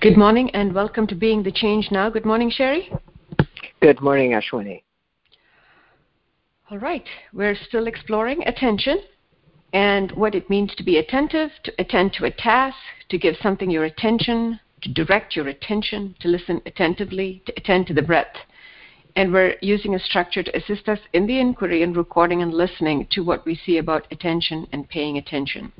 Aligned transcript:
Good 0.00 0.16
morning 0.16 0.48
and 0.50 0.72
welcome 0.72 1.08
to 1.08 1.16
Being 1.16 1.42
the 1.42 1.50
Change 1.50 1.88
Now. 1.90 2.08
Good 2.08 2.24
morning, 2.24 2.52
Cheri. 2.56 2.88
Good 3.82 4.00
morning, 4.00 4.30
Ashwini. 4.30 4.84
All 6.70 6.78
right, 6.78 7.02
we're 7.32 7.56
still 7.66 7.88
exploring 7.88 8.46
attention 8.46 9.00
and 9.72 10.12
what 10.12 10.36
it 10.36 10.48
means 10.48 10.72
to 10.76 10.84
be 10.84 10.98
attentive, 10.98 11.50
to 11.64 11.72
attend 11.80 12.12
to 12.12 12.26
a 12.26 12.30
task, 12.30 12.76
to 13.08 13.18
give 13.18 13.34
something 13.42 13.72
your 13.72 13.86
attention, 13.86 14.60
to 14.82 14.92
direct 14.92 15.34
your 15.34 15.48
attention, 15.48 16.14
to 16.20 16.28
listen 16.28 16.62
attentively, 16.64 17.42
to 17.46 17.52
attend 17.56 17.88
to 17.88 17.94
the 17.94 18.00
breath. 18.00 18.36
And 19.16 19.32
we're 19.32 19.56
using 19.62 19.96
a 19.96 19.98
structure 19.98 20.44
to 20.44 20.56
assist 20.56 20.88
us 20.88 21.00
in 21.12 21.26
the 21.26 21.40
inquiry 21.40 21.82
and 21.82 21.96
recording 21.96 22.40
and 22.40 22.54
listening 22.54 23.08
to 23.10 23.24
what 23.24 23.44
we 23.44 23.56
see 23.56 23.78
about 23.78 24.06
attention 24.12 24.68
and 24.70 24.88
paying 24.88 25.18
attention. 25.18 25.72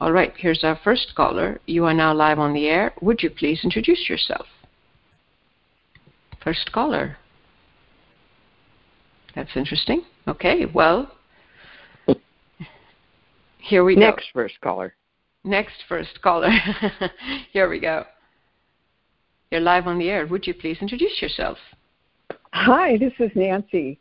All 0.00 0.12
right, 0.12 0.32
here's 0.36 0.62
our 0.62 0.78
first 0.84 1.14
caller. 1.16 1.60
You 1.66 1.86
are 1.86 1.94
now 1.94 2.12
live 2.12 2.38
on 2.38 2.52
the 2.52 2.66
air. 2.66 2.92
Would 3.00 3.22
you 3.22 3.30
please 3.30 3.60
introduce 3.64 4.08
yourself? 4.08 4.46
First 6.44 6.70
caller. 6.72 7.16
That's 9.34 9.56
interesting. 9.56 10.02
Okay, 10.28 10.66
well, 10.66 11.10
here 13.58 13.84
we 13.84 13.96
Next 13.96 14.00
go. 14.00 14.10
Next 14.16 14.26
first 14.32 14.60
caller. 14.60 14.94
Next 15.44 15.74
first 15.88 16.20
caller. 16.22 16.50
Here 17.52 17.68
we 17.68 17.78
go. 17.78 18.04
You're 19.50 19.60
live 19.60 19.86
on 19.86 19.98
the 19.98 20.08
air. 20.08 20.26
Would 20.26 20.46
you 20.46 20.54
please 20.54 20.78
introduce 20.80 21.22
yourself? 21.22 21.58
Hi, 22.52 22.96
this 22.98 23.12
is 23.20 23.30
Nancy 23.34 23.98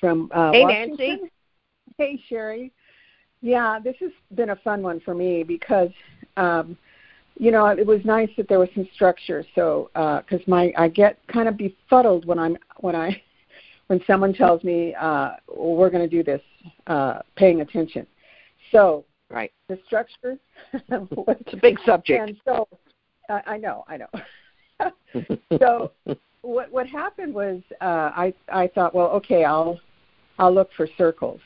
from 0.00 0.30
uh, 0.34 0.52
Hey, 0.52 0.62
Washington. 0.62 0.96
Nancy. 0.98 1.32
Hey, 1.98 2.22
Cheri. 2.30 2.70
Yeah, 3.46 3.78
this 3.78 3.94
has 4.00 4.10
been 4.34 4.50
a 4.50 4.56
fun 4.56 4.82
one 4.82 4.98
for 4.98 5.14
me 5.14 5.44
because, 5.44 5.90
um, 6.36 6.76
you 7.38 7.52
know, 7.52 7.64
it 7.66 7.86
was 7.86 8.00
nice 8.04 8.28
that 8.36 8.48
there 8.48 8.58
was 8.58 8.68
some 8.74 8.88
structure. 8.92 9.44
So, 9.54 9.88
because 9.94 10.44
my 10.48 10.72
I 10.76 10.88
get 10.88 11.20
kind 11.28 11.46
of 11.46 11.56
befuddled 11.56 12.24
when 12.24 12.40
I'm 12.40 12.56
when 12.80 12.96
I 12.96 13.22
when 13.86 14.02
someone 14.04 14.32
tells 14.32 14.64
me 14.64 14.96
uh, 14.96 15.34
well, 15.46 15.76
we're 15.76 15.90
going 15.90 16.02
to 16.02 16.08
do 16.08 16.24
this, 16.24 16.42
uh, 16.88 17.20
paying 17.36 17.60
attention. 17.60 18.04
So, 18.72 19.04
Right. 19.30 19.52
the 19.68 19.78
structure. 19.86 20.38
It's 20.72 21.52
a 21.52 21.56
big 21.56 21.78
subject. 21.86 22.28
And 22.28 22.36
so, 22.44 22.66
I 23.30 23.42
I 23.46 23.56
know, 23.58 23.84
I 23.86 23.96
know. 23.96 24.90
so 25.60 25.92
what 26.42 26.72
what 26.72 26.86
happened 26.88 27.32
was 27.32 27.62
uh 27.80 28.10
i 28.14 28.34
i 28.52 28.66
thought 28.66 28.94
well 28.94 29.08
okay 29.08 29.42
i'll 29.44 29.80
i'll 30.38 30.52
look 30.52 30.68
for 30.76 30.86
circles 30.98 31.40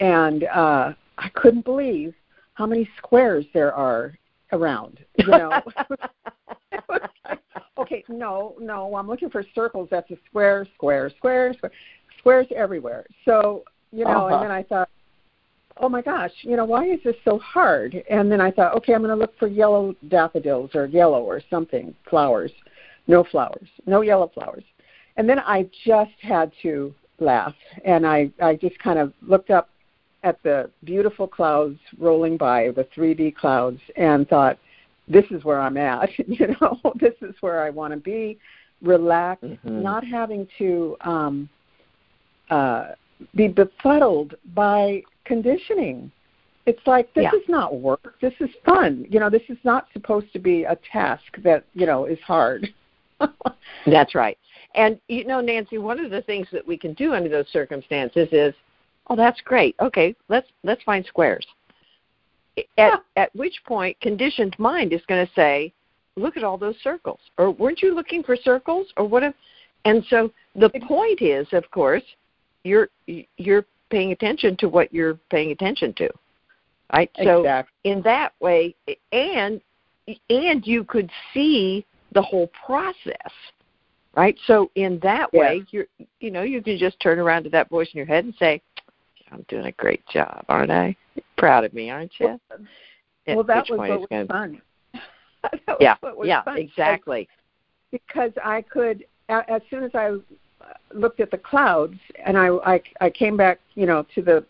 and 0.00 0.44
uh 0.44 0.92
i 1.20 1.28
couldn't 1.30 1.64
believe 1.64 2.14
how 2.54 2.66
many 2.66 2.88
squares 2.98 3.44
there 3.54 3.72
are 3.72 4.12
around 4.52 4.98
you 5.18 5.26
know 5.28 5.62
like, 6.88 7.02
okay 7.78 8.04
no 8.08 8.54
no 8.60 8.94
i'm 8.96 9.06
looking 9.06 9.30
for 9.30 9.44
circles 9.54 9.88
that's 9.90 10.10
a 10.10 10.16
square 10.28 10.66
square 10.74 11.10
square 11.16 11.54
square 11.54 11.72
squares 12.18 12.46
everywhere 12.54 13.06
so 13.24 13.62
you 13.92 14.04
know 14.04 14.26
Uh-huh. 14.26 14.34
and 14.36 14.44
then 14.44 14.50
i 14.50 14.62
thought 14.62 14.88
oh 15.78 15.88
my 15.88 16.02
gosh 16.02 16.32
you 16.42 16.56
know 16.56 16.64
why 16.64 16.84
is 16.86 17.00
this 17.04 17.16
so 17.24 17.38
hard 17.38 18.02
and 18.10 18.30
then 18.30 18.40
i 18.40 18.50
thought 18.50 18.74
okay 18.76 18.92
i'm 18.92 19.02
going 19.02 19.10
to 19.10 19.20
look 19.20 19.38
for 19.38 19.46
yellow 19.46 19.94
daffodils 20.08 20.70
or 20.74 20.86
yellow 20.86 21.22
or 21.22 21.40
something 21.48 21.94
flowers 22.08 22.50
no 23.10 23.24
flowers, 23.24 23.68
no 23.86 24.00
yellow 24.02 24.30
flowers. 24.32 24.62
And 25.16 25.28
then 25.28 25.40
I 25.40 25.68
just 25.84 26.12
had 26.20 26.52
to 26.62 26.94
laugh, 27.18 27.54
and 27.84 28.06
I 28.06 28.30
I 28.40 28.54
just 28.54 28.78
kind 28.78 28.98
of 28.98 29.12
looked 29.20 29.50
up 29.50 29.68
at 30.22 30.42
the 30.42 30.70
beautiful 30.84 31.26
clouds 31.26 31.78
rolling 31.98 32.36
by, 32.36 32.70
the 32.70 32.84
3D 32.96 33.34
clouds, 33.34 33.80
and 33.96 34.28
thought, 34.28 34.58
this 35.08 35.24
is 35.30 35.44
where 35.44 35.60
I'm 35.60 35.76
at. 35.76 36.10
you 36.28 36.54
know, 36.60 36.78
this 37.00 37.14
is 37.22 37.34
where 37.40 37.62
I 37.62 37.70
want 37.70 37.92
to 37.92 37.98
be, 37.98 38.38
relaxed, 38.82 39.44
Mhm. 39.44 39.82
not 39.82 40.04
having 40.04 40.46
to 40.58 40.96
um, 41.00 41.48
uh, 42.50 42.92
be 43.34 43.48
befuddled 43.48 44.34
by 44.54 45.02
conditioning. 45.24 46.10
It's 46.66 46.86
like 46.86 47.12
this 47.14 47.24
Yeah. 47.24 47.38
is 47.38 47.48
not 47.48 47.76
work. 47.76 48.16
This 48.20 48.34
is 48.40 48.50
fun. 48.64 49.06
You 49.08 49.20
know, 49.20 49.30
this 49.30 49.42
is 49.48 49.58
not 49.64 49.88
supposed 49.92 50.32
to 50.32 50.38
be 50.38 50.64
a 50.64 50.76
task 50.90 51.24
that 51.38 51.64
you 51.74 51.86
know 51.86 52.04
is 52.04 52.20
hard. 52.20 52.68
That's 53.86 54.14
right. 54.14 54.38
And 54.74 55.00
you 55.08 55.24
know, 55.24 55.40
Nancy, 55.40 55.78
one 55.78 55.98
of 55.98 56.10
the 56.10 56.22
things 56.22 56.46
that 56.52 56.66
we 56.66 56.76
can 56.76 56.94
do 56.94 57.14
under 57.14 57.28
those 57.28 57.48
circumstances 57.48 58.28
is, 58.32 58.54
oh, 59.10 59.16
that's 59.16 59.40
great. 59.42 59.74
Okay, 59.80 60.14
let's 60.28 60.46
let's 60.64 60.82
find 60.84 61.04
squares. 61.04 61.46
At 62.78 63.02
at 63.16 63.34
which 63.34 63.60
point, 63.66 64.00
conditioned 64.00 64.56
mind 64.58 64.92
is 64.92 65.02
going 65.08 65.26
to 65.26 65.32
say, 65.34 65.72
look 66.16 66.36
at 66.36 66.44
all 66.44 66.56
those 66.56 66.76
circles, 66.82 67.20
or 67.36 67.50
weren't 67.50 67.82
you 67.82 67.94
looking 67.94 68.22
for 68.22 68.36
circles, 68.36 68.86
or 68.96 69.06
what? 69.06 69.22
If, 69.22 69.34
and 69.84 70.04
so 70.08 70.32
the 70.54 70.70
point 70.86 71.20
is, 71.20 71.46
of 71.52 71.70
course, 71.70 72.02
you're 72.64 72.88
you're 73.36 73.66
paying 73.90 74.12
attention 74.12 74.56
to 74.58 74.68
what 74.68 74.92
you're 74.94 75.14
paying 75.30 75.50
attention 75.50 75.92
to, 75.94 76.08
right? 76.92 77.10
So 77.22 77.40
exactly. 77.40 77.90
in 77.90 78.02
that 78.02 78.32
way 78.40 78.74
and 79.12 79.60
and 80.28 80.66
you 80.66 80.84
could 80.84 81.10
see 81.32 81.84
the 82.12 82.22
whole 82.22 82.50
process 82.64 83.32
right 84.14 84.36
so 84.46 84.70
in 84.74 84.98
that 85.00 85.30
Yeah. 85.32 85.40
way 85.40 85.64
you're 85.70 85.86
you 86.20 86.30
know 86.30 86.42
you 86.42 86.62
can 86.62 86.78
just 86.78 86.98
turn 87.00 87.18
around 87.18 87.44
to 87.44 87.50
that 87.50 87.68
voice 87.68 87.88
in 87.92 87.98
your 87.98 88.06
head 88.06 88.24
and 88.24 88.34
say 88.38 88.60
i'm 89.32 89.44
doing 89.48 89.66
a 89.66 89.72
great 89.72 90.04
job 90.08 90.44
aren't 90.48 90.70
i 90.70 90.94
You're 91.14 91.24
proud 91.36 91.64
of 91.64 91.72
me 91.74 91.90
aren't 91.90 92.12
you 92.18 92.38
Well, 93.26 93.36
well, 93.36 93.44
that 93.44 93.68
was 93.70 93.78
what 93.78 93.90
was 94.00 94.06
gonna- 94.10 94.26
fun. 94.26 94.62
that 95.42 95.52
was 95.68 95.76
yeah 95.80 95.96
what 96.00 96.16
was 96.16 96.28
yeah 96.28 96.42
fun. 96.42 96.58
exactly 96.58 97.28
Because 97.92 98.32
I 98.44 98.62
could, 98.62 99.04
as 99.28 99.62
soon 99.70 99.82
as 99.84 99.90
I 99.94 100.16
looked 100.92 101.18
at 101.20 101.30
the 101.32 101.38
clouds, 101.38 101.98
and 102.24 102.36
I, 102.38 102.48
I, 102.74 102.82
I 103.00 103.10
came 103.10 103.36
back, 103.36 103.58
you 103.74 103.84
know, 103.86 104.06
to 104.14 104.22
the, 104.22 104.44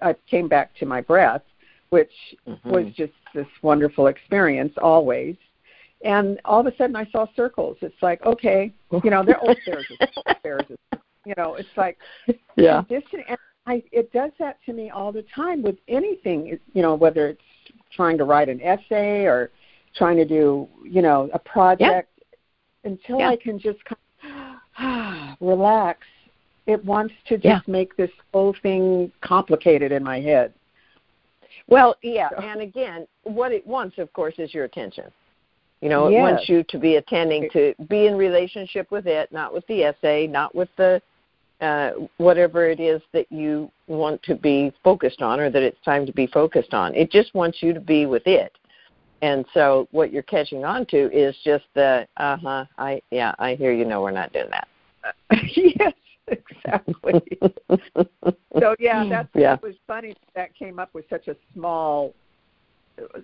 I 0.00 0.14
came 0.30 0.48
back 0.48 0.74
to 0.76 0.86
my 0.86 1.00
breath, 1.02 1.42
which 1.90 2.12
was 2.64 2.84
Mhm. 2.86 2.94
just 2.94 3.12
this 3.34 3.46
wonderful 3.62 4.06
experience 4.06 4.72
always. 4.80 5.36
And 6.02 6.40
all 6.46 6.60
of 6.60 6.66
a 6.72 6.76
sudden, 6.76 6.96
I 6.96 7.04
saw 7.10 7.26
circles. 7.36 7.76
It's 7.82 8.00
like, 8.02 8.24
okay, 8.24 8.72
you 9.04 9.10
know, 9.10 9.22
there, 9.22 9.36
oh, 9.42 9.54
there's 9.66 9.86
a, 10.00 10.34
there's 10.42 10.70
a, 10.70 10.98
you 11.26 11.34
know, 11.36 11.56
it's 11.56 11.76
like 11.76 11.98
yeah 12.56 12.78
and 12.88 13.36
I 13.70 13.82
it 13.92 14.12
does 14.12 14.32
that 14.38 14.58
to 14.66 14.72
me 14.72 14.90
all 14.90 15.12
the 15.12 15.24
time 15.34 15.62
with 15.62 15.76
anything 15.86 16.58
you 16.72 16.82
know 16.82 16.94
whether 16.94 17.28
it's 17.28 17.40
trying 17.94 18.18
to 18.18 18.24
write 18.24 18.48
an 18.48 18.60
essay 18.62 19.24
or 19.24 19.50
trying 19.94 20.16
to 20.16 20.24
do 20.24 20.68
you 20.84 21.02
know 21.02 21.30
a 21.32 21.38
project 21.38 22.10
until 22.84 23.18
Yeah. 23.20 23.30
I 23.30 23.36
can 23.36 23.58
just 23.58 23.78
kind 23.84 23.98
of 24.78 25.36
relax 25.46 26.00
it 26.66 26.84
wants 26.84 27.14
to 27.28 27.36
just 27.36 27.46
Yeah. 27.68 27.72
make 27.78 27.96
this 27.96 28.10
whole 28.32 28.54
thing 28.62 29.10
complicated 29.20 29.92
in 29.92 30.02
my 30.02 30.20
head 30.20 30.52
Well, 31.68 31.96
yeah, 32.02 32.30
So- 32.30 32.36
and 32.50 32.60
again, 32.60 33.06
what 33.22 33.52
it 33.52 33.64
wants, 33.66 33.98
of 33.98 34.12
course, 34.12 34.34
is 34.38 34.52
your 34.52 34.64
attention. 34.64 35.08
You 35.80 35.88
know, 35.88 36.08
it 36.08 36.18
wants 36.18 36.48
you 36.48 36.62
to 36.64 36.78
be 36.78 36.96
attending 36.96 37.48
to 37.50 37.74
be 37.88 38.06
in 38.06 38.16
relationship 38.16 38.90
with 38.90 39.06
it, 39.06 39.30
not 39.32 39.54
with 39.54 39.64
the 39.68 39.84
essay, 39.84 40.26
not 40.26 40.54
with 40.54 40.68
the 40.76 41.00
uh, 41.60 41.92
whatever 42.16 42.68
it 42.68 42.80
is 42.80 43.02
that 43.12 43.30
you 43.30 43.70
want 43.86 44.22
to 44.24 44.34
be 44.34 44.72
focused 44.82 45.22
on, 45.22 45.40
or 45.40 45.50
that 45.50 45.62
it's 45.62 45.80
time 45.84 46.06
to 46.06 46.12
be 46.12 46.26
focused 46.26 46.74
on. 46.74 46.94
It 46.94 47.10
just 47.10 47.34
wants 47.34 47.58
you 47.62 47.72
to 47.72 47.80
be 47.80 48.06
with 48.06 48.26
it. 48.26 48.52
And 49.22 49.44
so, 49.52 49.86
what 49.90 50.12
you're 50.12 50.22
catching 50.22 50.64
on 50.64 50.86
to 50.86 51.10
is 51.12 51.36
just 51.44 51.64
the, 51.74 52.06
uh 52.16 52.36
huh, 52.36 52.64
I 52.78 53.02
yeah, 53.10 53.34
I 53.38 53.54
hear 53.54 53.72
you. 53.72 53.84
know 53.84 54.00
we're 54.00 54.10
not 54.10 54.32
doing 54.32 54.50
that. 54.50 54.68
yes 55.56 55.92
exactly 56.28 57.22
so 58.60 58.76
yeah 58.78 59.04
that's 59.10 59.28
Yeah. 59.34 59.54
it 59.54 59.62
was 59.62 59.74
funny 59.86 60.14
that 60.34 60.54
came 60.54 60.78
up 60.78 60.90
with 60.92 61.04
such 61.08 61.28
a 61.28 61.36
small 61.54 62.14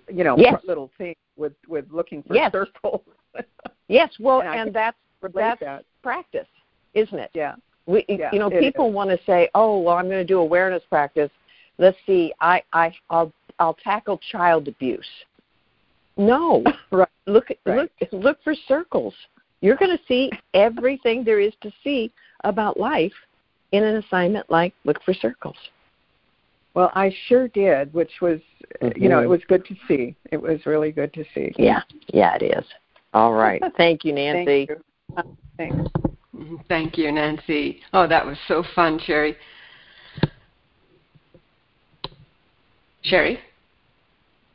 you 0.09 0.23
know 0.23 0.35
Yes. 0.37 0.61
little 0.65 0.91
thing 0.97 1.15
with 1.37 1.53
with 1.67 1.85
looking 1.91 2.23
for 2.23 2.33
Yes. 2.35 2.51
circles 2.51 3.01
Yes, 3.89 4.11
well, 4.19 4.41
And 4.41 4.67
and 4.67 4.73
that's 4.73 4.97
that's 5.33 5.61
that 5.61 5.85
practice, 6.03 6.47
isn't 6.93 7.19
it? 7.19 7.31
yeah 7.33 7.55
We, 7.87 8.05
Yeah, 8.07 8.29
you 8.31 8.39
know, 8.39 8.49
people 8.49 8.91
want 8.91 9.09
to 9.09 9.19
say, 9.25 9.49
"Oh, 9.55 9.79
well, 9.79 9.95
I'm 9.95 10.05
going 10.05 10.19
to 10.19 10.25
do 10.25 10.39
awareness 10.39 10.83
practice. 10.89 11.31
Let's 11.77 11.97
see, 12.05 12.33
I, 12.41 12.61
I, 12.73 12.93
I'll, 13.09 13.31
I'll 13.59 13.75
tackle 13.75 14.19
child 14.31 14.67
abuse." 14.67 15.07
No, 16.17 16.63
Right. 16.91 17.07
look, 17.25 17.47
Right. 17.65 17.89
look, 18.01 18.11
look 18.11 18.43
for 18.43 18.53
circles. 18.67 19.13
You're 19.61 19.77
going 19.77 19.95
to 19.97 20.03
see 20.07 20.31
everything 20.53 21.23
there 21.23 21.39
is 21.39 21.53
to 21.61 21.71
see 21.83 22.11
about 22.43 22.79
life 22.79 23.13
in 23.71 23.83
an 23.83 23.97
assignment 23.97 24.49
like 24.49 24.73
look 24.83 25.01
for 25.03 25.13
circles. 25.13 25.57
Well, 26.73 26.91
I 26.93 27.15
sure 27.27 27.47
did, 27.47 27.91
which 27.93 28.11
was, 28.21 28.39
you 28.95 29.09
know, 29.09 29.19
it 29.19 29.21
mm-hmm. 29.23 29.29
was 29.31 29.41
good 29.47 29.65
to 29.65 29.75
see. 29.87 30.15
It 30.31 30.39
was 30.39 30.63
really 30.67 30.91
good 30.91 31.11
to 31.13 31.23
see. 31.33 31.51
Yeah, 31.57 31.81
yeah, 32.13 32.35
it 32.39 32.43
is. 32.43 32.65
All 33.13 33.33
right, 33.33 33.61
thank 33.77 34.05
you, 34.05 34.13
Nancy. 34.13 34.67
Thank 34.67 34.69
you. 34.69 35.37
Thanks. 35.57 35.91
Thank 36.67 36.97
you, 36.97 37.11
Nancy. 37.11 37.81
Oh, 37.93 38.07
that 38.07 38.25
was 38.25 38.37
so 38.47 38.63
fun, 38.75 38.99
Cheri. 38.99 39.35
Cheri? 43.03 43.39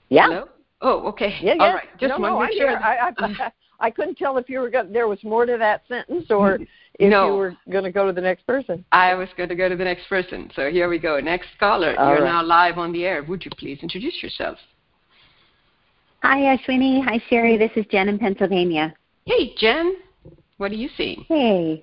Yeah. 0.09 0.27
Hello? 0.27 0.49
Oh, 0.81 1.07
okay. 1.09 1.39
Yeah, 1.41 1.55
yeah. 1.55 1.63
All 1.63 1.75
right. 1.75 1.89
Just 1.99 2.11
no, 2.11 2.19
no, 2.19 2.41
I, 2.41 2.47
make 2.47 2.59
sure. 2.59 2.77
I, 2.77 3.11
I, 3.17 3.53
I 3.81 3.91
couldn't 3.91 4.17
tell 4.17 4.37
if 4.37 4.49
you 4.49 4.61
were 4.61 4.71
going, 4.71 4.93
there 4.93 5.09
was 5.09 5.23
more 5.25 5.47
to 5.47 5.57
that 5.59 5.83
sentence 5.89 6.31
or 6.31 6.59
if 6.99 7.11
No. 7.11 7.27
you 7.27 7.35
were 7.35 7.57
going 7.71 7.85
to 7.85 7.93
go 7.93 8.07
to 8.07 8.13
the 8.13 8.21
next 8.21 8.47
person. 8.47 8.85
I 8.93 9.15
was 9.15 9.29
going 9.37 9.49
to 9.49 9.55
go 9.55 9.69
to 9.69 9.77
the 9.77 9.85
next 9.85 10.09
person. 10.09 10.51
So 10.55 10.71
here 10.71 10.89
we 10.89 10.99
go. 10.99 11.19
Next 11.21 11.49
caller. 11.59 11.99
All 11.99 12.09
You're 12.09 12.23
right. 12.23 12.33
now 12.33 12.43
live 12.43 12.79
on 12.79 12.93
the 12.93 13.05
air. 13.05 13.23
Would 13.23 13.45
you 13.45 13.51
please 13.59 13.79
introduce 13.83 14.23
yourself? 14.23 14.59
Hi, 16.23 16.57
Ashwini. 16.57 17.03
Hi, 17.05 17.21
Cheri. 17.29 17.59
This 17.59 17.73
is 17.75 17.85
Jen 17.91 18.09
in 18.09 18.19
Pennsylvania. 18.19 18.95
Hey, 19.25 19.55
Jen. 19.57 19.97
What 20.59 20.71
are 20.71 20.77
you 20.77 20.89
seeing? 20.97 21.25
Hey. 21.29 21.83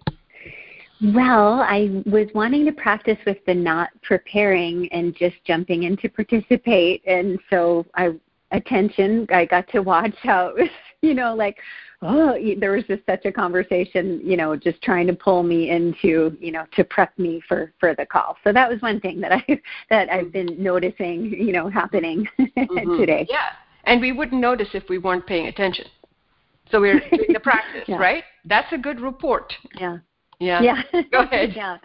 Well, 1.13 1.61
I 1.61 2.03
was 2.05 2.27
wanting 2.33 2.65
to 2.65 2.73
practice 2.73 3.17
with 3.25 3.37
the 3.45 3.53
not 3.53 3.89
preparing 4.01 4.89
and 4.91 5.15
just 5.15 5.35
jumping 5.45 5.83
in 5.83 5.95
to 5.97 6.09
participate, 6.09 7.01
and 7.05 7.39
so 7.49 7.85
I 7.95 8.11
attention. 8.51 9.27
I 9.29 9.45
got 9.45 9.67
to 9.69 9.79
watch 9.79 10.15
how 10.23 10.47
it 10.47 10.55
was, 10.61 10.69
you 11.01 11.13
know, 11.13 11.35
like 11.35 11.57
oh, 12.01 12.37
there 12.59 12.71
was 12.71 12.83
just 12.85 13.05
such 13.05 13.25
a 13.25 13.31
conversation, 13.31 14.21
you 14.23 14.37
know, 14.37 14.55
just 14.55 14.81
trying 14.81 15.07
to 15.07 15.13
pull 15.13 15.43
me 15.43 15.69
into, 15.69 16.35
you 16.39 16.51
know, 16.51 16.65
to 16.75 16.83
prep 16.83 17.17
me 17.17 17.41
for 17.47 17.71
for 17.79 17.95
the 17.95 18.05
call. 18.05 18.37
So 18.43 18.53
that 18.53 18.69
was 18.69 18.81
one 18.81 18.99
thing 18.99 19.19
that 19.21 19.31
I 19.31 19.45
that 19.89 20.09
I've 20.11 20.31
been 20.31 20.61
noticing, 20.61 21.25
you 21.25 21.51
know, 21.51 21.69
happening 21.69 22.27
Mhm. 22.39 22.97
today. 22.97 23.27
Yeah. 23.29 23.49
And 23.85 24.01
we 24.01 24.11
wouldn't 24.11 24.41
notice 24.41 24.69
if 24.73 24.83
we 24.89 24.97
weren't 24.97 25.25
paying 25.25 25.47
attention. 25.47 25.85
So 26.71 26.79
we're 26.81 26.99
doing 27.11 27.33
the 27.33 27.39
practice, 27.39 27.85
Yeah. 27.87 27.97
right? 27.97 28.23
That's 28.45 28.71
a 28.71 28.77
good 28.77 28.99
report. 28.99 29.53
Yeah. 29.79 29.97
Yeah. 30.39 30.61
yeah 30.61 31.01
Go 31.11 31.19
ahead. 31.19 31.53
yeah 31.55 31.77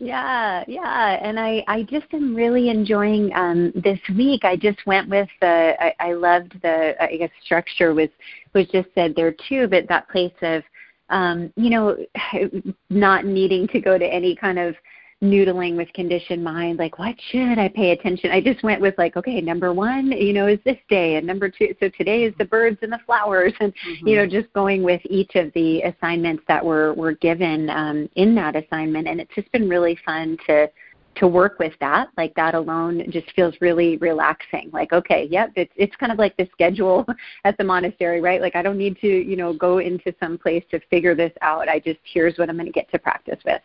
yeah 0.00 0.64
yeah 0.68 1.18
and 1.22 1.38
i 1.40 1.64
i 1.66 1.82
just 1.82 2.06
am 2.12 2.34
really 2.34 2.68
enjoying 2.68 3.32
um 3.34 3.72
this 3.74 3.98
week 4.16 4.44
i 4.44 4.54
just 4.54 4.78
went 4.86 5.08
with 5.08 5.28
the 5.40 5.74
i, 5.80 5.94
I 5.98 6.12
loved 6.12 6.60
the 6.62 6.94
i 7.02 7.16
guess 7.16 7.30
structure 7.44 7.94
was 7.94 8.08
was 8.54 8.66
just 8.68 8.88
said 8.94 9.14
there 9.16 9.34
too 9.48 9.66
but 9.68 9.88
that 9.88 10.08
place 10.08 10.32
of 10.42 10.62
um 11.10 11.52
you 11.56 11.70
know 11.70 11.96
not 12.90 13.24
needing 13.24 13.66
to 13.68 13.80
go 13.80 13.98
to 13.98 14.04
any 14.04 14.36
kind 14.36 14.58
of 14.58 14.74
noodling 15.22 15.76
with 15.76 15.92
conditioned 15.94 16.44
mind 16.44 16.78
like 16.78 16.98
what 16.98 17.16
should 17.30 17.58
i 17.58 17.68
pay 17.68 17.90
attention? 17.90 18.30
I 18.30 18.40
just 18.40 18.62
went 18.62 18.80
with 18.80 18.94
like 18.98 19.16
okay 19.16 19.40
number 19.40 19.72
one 19.72 20.12
you 20.12 20.32
know 20.32 20.46
is 20.46 20.60
this 20.64 20.78
day 20.88 21.16
and 21.16 21.26
number 21.26 21.48
two 21.48 21.74
so 21.80 21.88
today 21.88 22.22
is 22.22 22.34
the 22.38 22.44
birds 22.44 22.78
and 22.82 22.92
the 22.92 23.00
flowers 23.04 23.52
and 23.58 23.72
you 24.04 24.14
know 24.14 24.26
just 24.26 24.52
going 24.52 24.84
with 24.84 25.00
each 25.04 25.34
of 25.34 25.52
the 25.54 25.82
assignments 25.82 26.44
that 26.46 26.64
were 26.64 26.94
were 26.94 27.14
given 27.14 27.68
um, 27.70 28.08
in 28.14 28.32
that 28.36 28.54
assignment 28.54 29.08
and 29.08 29.20
it's 29.20 29.34
just 29.34 29.50
been 29.50 29.68
really 29.68 29.98
fun 30.06 30.38
to 30.46 30.70
to 31.16 31.26
work 31.26 31.58
with 31.58 31.72
that 31.80 32.08
like 32.16 32.32
that 32.36 32.54
alone 32.54 33.04
just 33.10 33.28
feels 33.32 33.54
really 33.60 33.96
relaxing 33.96 34.70
like 34.72 34.92
okay 34.92 35.26
yep 35.28 35.50
it's 35.56 35.72
it's 35.74 35.96
kind 35.96 36.12
of 36.12 36.18
like 36.18 36.36
the 36.36 36.48
schedule 36.52 37.04
at 37.44 37.58
the 37.58 37.64
monastery 37.64 38.20
right? 38.20 38.40
Like 38.40 38.54
i 38.54 38.62
don't 38.62 38.78
need 38.78 38.96
to 39.00 39.08
you 39.08 39.36
know 39.36 39.52
go 39.52 39.78
into 39.78 40.14
some 40.20 40.38
place 40.38 40.62
to 40.70 40.78
figure 40.90 41.16
this 41.16 41.32
out 41.40 41.68
i 41.68 41.80
just 41.80 41.98
here's 42.04 42.38
what 42.38 42.48
i'm 42.48 42.56
going 42.56 42.66
to 42.66 42.72
get 42.72 42.88
to 42.92 43.00
practice 43.00 43.40
with 43.44 43.60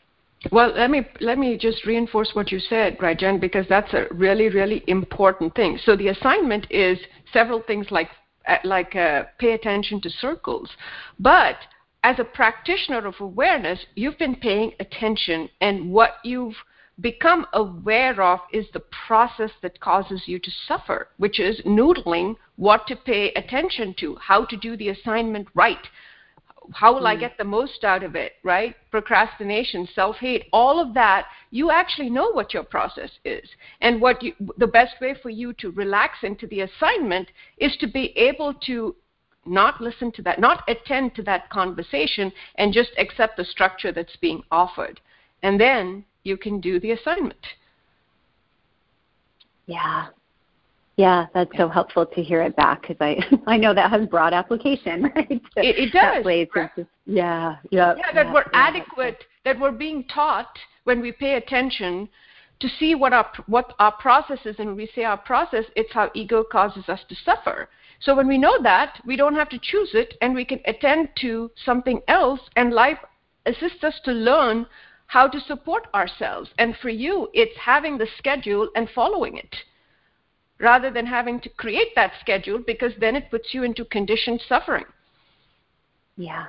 Well, 0.52 0.74
let 0.76 0.92
me 0.92 1.08
let 1.22 1.38
me 1.38 1.58
just 1.58 1.86
reinforce 1.86 2.32
what 2.34 2.52
you 2.52 2.60
said, 2.60 2.98
right, 3.02 3.18
Jen, 3.18 3.40
because 3.40 3.66
that's 3.70 3.94
a 3.94 4.08
really 4.12 4.50
really 4.50 4.84
important 4.88 5.56
thing. 5.56 5.80
So 5.84 5.96
the 5.96 6.10
assignment 6.10 6.68
is 6.70 7.00
several 7.32 7.62
things 7.62 7.88
like 7.92 8.10
uh, 8.48 8.58
like 8.64 8.96
uh, 8.96 9.24
pay 9.40 9.54
attention 9.54 10.02
to 10.02 10.10
circles, 10.10 10.70
but 11.20 11.56
as 12.04 12.20
a 12.20 12.26
practitioner 12.26 13.06
of 13.08 13.16
awareness, 13.22 13.80
you've 13.96 14.18
been 14.18 14.36
paying 14.36 14.74
attention, 14.82 15.50
and 15.62 15.90
what 15.90 16.16
you've 16.26 16.58
become 17.00 17.48
aware 17.54 18.22
of 18.22 18.40
is 18.52 18.66
the 18.74 18.84
process 19.08 19.52
that 19.62 19.80
causes 19.80 20.24
you 20.28 20.38
to 20.40 20.52
suffer, 20.68 21.08
which 21.18 21.40
is 21.40 21.62
noodling 21.62 22.36
what 22.58 22.86
to 22.88 22.96
pay 22.96 23.32
attention 23.34 23.96
to, 24.00 24.16
how 24.18 24.46
to 24.46 24.58
do 24.58 24.78
the 24.78 24.90
assignment 24.90 25.48
right, 25.56 25.88
how 26.72 26.94
will 26.94 27.08
I 27.08 27.16
hmm. 27.16 27.22
get 27.22 27.38
the 27.38 27.44
most 27.44 27.84
out 27.84 28.04
of 28.04 28.16
it, 28.16 28.34
right? 28.44 28.76
Procrastination, 28.92 29.88
self 29.94 30.18
hate, 30.18 30.46
all 30.54 30.80
of 30.80 30.94
that, 30.94 31.28
you 31.52 31.72
actually 31.72 32.10
know 32.10 32.32
what 32.32 32.54
your 32.54 32.64
process 32.64 33.12
is. 33.26 33.48
And 33.82 34.02
what 34.02 34.24
you, 34.24 34.34
the 34.58 34.68
best 34.68 34.96
way 35.02 35.16
for 35.22 35.30
you 35.30 35.54
to 35.54 35.72
relax 35.72 36.20
into 36.24 36.48
the 36.48 36.62
assignment 36.62 37.30
is 37.58 37.76
to 37.78 37.88
be 37.88 38.18
able 38.18 38.54
to 38.66 38.96
not 39.46 39.82
listen 39.82 40.12
to 40.14 40.22
that, 40.22 40.40
not 40.40 40.64
attend 40.68 41.16
to 41.16 41.24
that 41.24 41.50
conversation, 41.50 42.32
and 42.56 42.74
just 42.74 42.92
accept 42.98 43.38
the 43.38 43.46
structure 43.46 43.92
that's 43.92 44.16
being 44.18 44.42
offered. 44.52 45.02
And 45.42 45.60
then 45.60 46.06
you 46.24 46.38
can 46.38 46.62
do 46.62 46.80
the 46.80 46.92
assignment. 46.92 47.46
yeah 49.66 50.08
yeah 50.96 51.26
that's 51.34 51.56
so 51.58 51.68
helpful 51.68 52.06
to 52.06 52.22
hear 52.22 52.42
it 52.42 52.56
back 52.56 52.82
because 52.82 52.98
i 53.00 53.18
i 53.48 53.58
know 53.58 53.74
that 53.74 53.90
has 53.90 54.08
broad 54.08 54.34
application 54.34 55.04
right 55.16 55.30
It, 55.30 55.42
it 55.56 55.92
does. 55.92 56.26
right? 56.26 56.50
just 56.54 56.88
yeah 57.06 57.56
yeah 57.72 57.96
yeah, 57.98 58.14
that 58.14 58.34
we're 58.34 58.42
yeah, 58.54 58.68
adequate, 58.68 59.24
that 59.46 59.60
we're 59.60 59.72
being 59.72 60.04
taught 60.06 60.58
when 60.84 61.02
we 61.02 61.12
pay 61.12 61.36
attention 61.36 62.08
to 62.60 62.70
see 62.80 62.96
what 62.96 63.12
our 63.12 63.30
what 63.48 63.74
our 63.80 63.92
process 63.92 64.40
is, 64.46 64.56
and 64.58 64.70
when 64.70 64.78
we 64.78 64.90
say 64.96 65.04
our 65.04 65.18
process, 65.18 65.66
it's 65.76 65.92
how 65.92 66.10
ego 66.14 66.44
causes 66.50 66.88
us 66.88 67.02
to 67.10 67.16
suffer. 67.16 67.68
So 68.00 68.16
when 68.16 68.28
we 68.28 68.38
know 68.38 68.58
that, 68.64 69.02
we 69.06 69.16
don't 69.18 69.36
have 69.36 69.50
to 69.50 69.60
choose 69.62 69.92
it, 69.94 70.14
and 70.22 70.34
we 70.34 70.46
can 70.46 70.62
attend 70.66 71.10
to 71.22 71.52
something 71.66 72.02
else, 72.08 72.40
and 72.56 72.72
life 72.74 73.00
assists 73.46 73.84
us 73.84 74.00
to 74.06 74.12
learn 74.12 74.66
how 75.08 75.28
to 75.28 75.40
support 75.42 75.88
ourselves. 75.94 76.50
And 76.58 76.76
for 76.82 76.90
you, 76.90 77.28
it's 77.34 77.58
having 77.58 77.98
the 77.98 78.08
schedule 78.18 78.70
and 78.76 78.90
following 78.96 79.38
it, 79.38 79.56
rather 80.64 80.90
than 80.90 81.06
having 81.06 81.40
to 81.42 81.50
create 81.50 81.90
that 81.96 82.14
schedule, 82.22 82.60
because 82.66 82.94
then 83.00 83.16
it 83.16 83.30
puts 83.30 83.54
you 83.54 83.64
into 83.64 83.86
conditioned 83.86 84.42
suffering. 84.48 84.86
Yeah. 86.16 86.46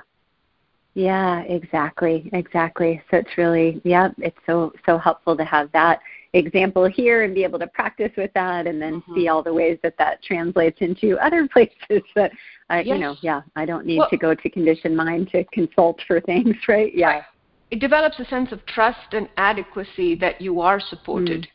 Yeah, 0.93 1.41
exactly. 1.41 2.29
Exactly. 2.31 3.01
So 3.11 3.17
it's 3.17 3.37
really 3.37 3.81
yeah, 3.83 4.09
it's 4.17 4.37
so 4.45 4.71
so 4.85 4.97
helpful 4.97 5.35
to 5.35 5.43
have 5.43 5.69
that 5.73 5.99
example 6.31 6.85
here 6.85 7.23
and 7.23 7.35
be 7.35 7.43
able 7.43 7.59
to 7.59 7.67
practice 7.67 8.11
with 8.17 8.31
that 8.33 8.65
and 8.67 8.81
then 8.81 9.03
see 9.13 9.27
all 9.27 9.43
the 9.43 9.53
ways 9.53 9.77
that 9.83 9.97
that 9.97 10.23
translates 10.23 10.77
into 10.79 11.17
other 11.19 11.47
places 11.53 12.01
that 12.15 12.31
I 12.69 12.81
you 12.81 12.97
know, 12.97 13.17
yeah, 13.21 13.41
I 13.57 13.65
don't 13.65 13.85
need 13.85 13.99
Well- 13.99 14.09
to 14.09 14.17
go 14.17 14.33
to 14.33 14.49
conditioned 14.49 14.95
mind 14.95 15.29
to 15.31 15.43
consult 15.45 15.99
for 16.07 16.21
things, 16.21 16.55
right? 16.67 16.95
Yeah. 16.95 17.23
It 17.71 17.79
develops 17.79 18.19
a 18.19 18.25
sense 18.25 18.53
of 18.53 18.65
trust 18.65 19.13
and 19.13 19.27
adequacy 19.35 20.15
that 20.15 20.39
you 20.39 20.61
are 20.61 20.79
supported. 20.79 21.47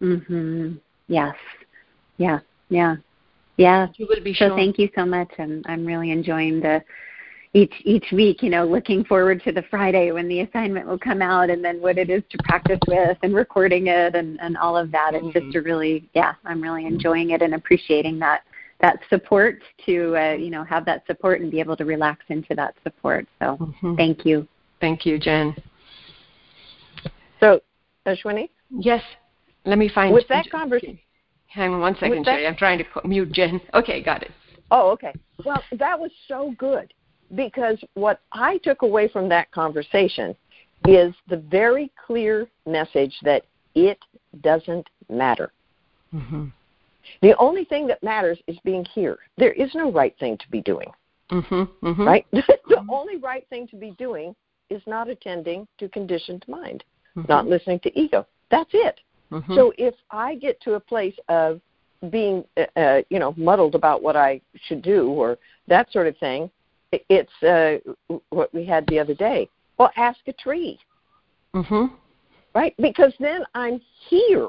Mhm. 0.00 0.78
Yes. 1.08 1.34
Yeah. 2.18 2.40
Yeah. 2.68 2.96
Yeah. 3.56 3.88
You 3.96 4.06
will 4.08 4.22
be 4.22 4.32
So 4.34 4.48
shown. 4.48 4.56
thank 4.56 4.78
you 4.78 4.88
so 4.94 5.04
much. 5.04 5.30
I'm 5.38 5.62
I'm 5.66 5.84
really 5.86 6.10
enjoying 6.10 6.60
the 6.60 6.82
each 7.52 7.72
each 7.84 8.06
week, 8.12 8.42
you 8.42 8.50
know, 8.50 8.66
looking 8.66 9.04
forward 9.04 9.42
to 9.44 9.52
the 9.52 9.62
Friday 9.70 10.12
when 10.12 10.28
the 10.28 10.40
assignment 10.40 10.86
will 10.86 10.98
come 10.98 11.22
out 11.22 11.48
and 11.48 11.64
then 11.64 11.80
what 11.80 11.96
it 11.96 12.10
is 12.10 12.22
to 12.30 12.38
practice 12.44 12.78
with 12.86 13.16
and 13.22 13.34
recording 13.34 13.86
it 13.86 14.14
and, 14.14 14.38
and 14.40 14.56
all 14.58 14.76
of 14.76 14.90
that. 14.92 15.12
It's 15.14 15.32
just 15.32 15.56
a 15.56 15.62
really 15.62 16.08
yeah, 16.14 16.34
I'm 16.44 16.60
really 16.60 16.84
enjoying 16.86 17.30
it 17.30 17.40
and 17.42 17.54
appreciating 17.54 18.18
that 18.18 18.42
that 18.82 18.98
support 19.08 19.62
to 19.86 20.14
uh, 20.18 20.32
you 20.32 20.50
know, 20.50 20.64
have 20.64 20.84
that 20.84 21.06
support 21.06 21.40
and 21.40 21.50
be 21.50 21.60
able 21.60 21.76
to 21.78 21.84
relax 21.86 22.24
into 22.28 22.54
that 22.56 22.74
support. 22.82 23.26
So 23.38 23.56
Mhm. 23.56 23.96
thank 23.96 24.26
you. 24.26 24.46
Thank 24.80 25.06
you, 25.06 25.18
Jen. 25.18 25.56
So, 27.40 27.60
Ashwini, 28.06 28.50
Yes. 28.70 29.02
Let 29.64 29.78
me 29.78 29.88
find. 29.88 30.12
with 30.14 30.28
that 30.28 30.48
conversation, 30.50 30.98
Hang 31.56 31.72
on 31.72 31.80
one 31.80 31.94
second, 31.94 32.24
that- 32.26 32.36
Cheri. 32.36 32.46
I'm 32.46 32.54
trying 32.56 32.78
to 32.78 32.84
mute 33.08 33.32
Jen. 33.32 33.60
Okay, 33.74 34.02
got 34.02 34.22
it. 34.22 34.30
Oh, 34.70 34.90
okay. 34.90 35.14
Well, 35.44 35.62
that 35.72 35.98
was 35.98 36.10
so 36.28 36.54
good 36.58 36.92
because 37.34 37.78
what 37.94 38.20
I 38.32 38.58
took 38.58 38.82
away 38.82 39.08
from 39.08 39.28
that 39.30 39.50
conversation 39.52 40.36
is 40.86 41.14
the 41.28 41.38
very 41.38 41.90
clear 42.06 42.46
message 42.66 43.14
that 43.22 43.44
it 43.74 43.98
doesn't 44.42 44.86
matter. 45.08 45.50
Mhm. 46.14 46.52
The 47.22 47.34
only 47.38 47.64
thing 47.64 47.86
that 47.86 48.02
matters 48.02 48.38
is 48.46 48.58
being 48.64 48.84
here. 48.84 49.18
There 49.38 49.52
is 49.52 49.74
no 49.74 49.90
right 49.90 50.14
thing 50.18 50.36
to 50.38 50.48
be 50.50 50.60
doing, 50.60 50.92
Mhm. 51.30 51.68
Mhm. 51.82 52.06
right? 52.06 52.26
the 52.32 52.84
only 52.90 53.16
right 53.16 53.46
thing 53.48 53.66
to 53.68 53.76
be 53.76 53.92
doing 53.92 54.34
is 54.68 54.82
not 54.86 55.08
attending 55.08 55.66
to 55.78 55.88
conditioned 55.88 56.44
mind, 56.48 56.84
Mhm. 57.16 57.28
not 57.28 57.46
listening 57.46 57.78
to 57.80 57.98
ego. 57.98 58.26
That's 58.50 58.70
it. 58.74 59.00
Mhm. 59.30 59.54
So 59.54 59.72
if 59.78 59.94
I 60.10 60.36
get 60.36 60.60
to 60.62 60.74
a 60.74 60.80
place 60.80 61.16
of 61.28 61.60
being, 62.10 62.44
uh, 62.56 62.66
uh, 62.76 63.02
you 63.10 63.18
know, 63.18 63.34
muddled 63.36 63.74
about 63.74 64.02
what 64.02 64.16
I 64.16 64.40
should 64.54 64.82
do 64.82 65.08
or 65.10 65.38
that 65.66 65.90
sort 65.92 66.06
of 66.06 66.16
thing, 66.18 66.50
it's 66.92 67.42
uh, 67.42 67.78
what 68.30 68.52
we 68.54 68.64
had 68.64 68.86
the 68.86 68.98
other 68.98 69.14
day. 69.14 69.48
Well, 69.78 69.90
ask 69.96 70.20
a 70.26 70.32
tree, 70.32 70.78
Mhm. 71.54 71.90
right? 72.54 72.74
Because 72.78 73.14
then 73.18 73.44
I'm 73.54 73.80
here. 74.08 74.48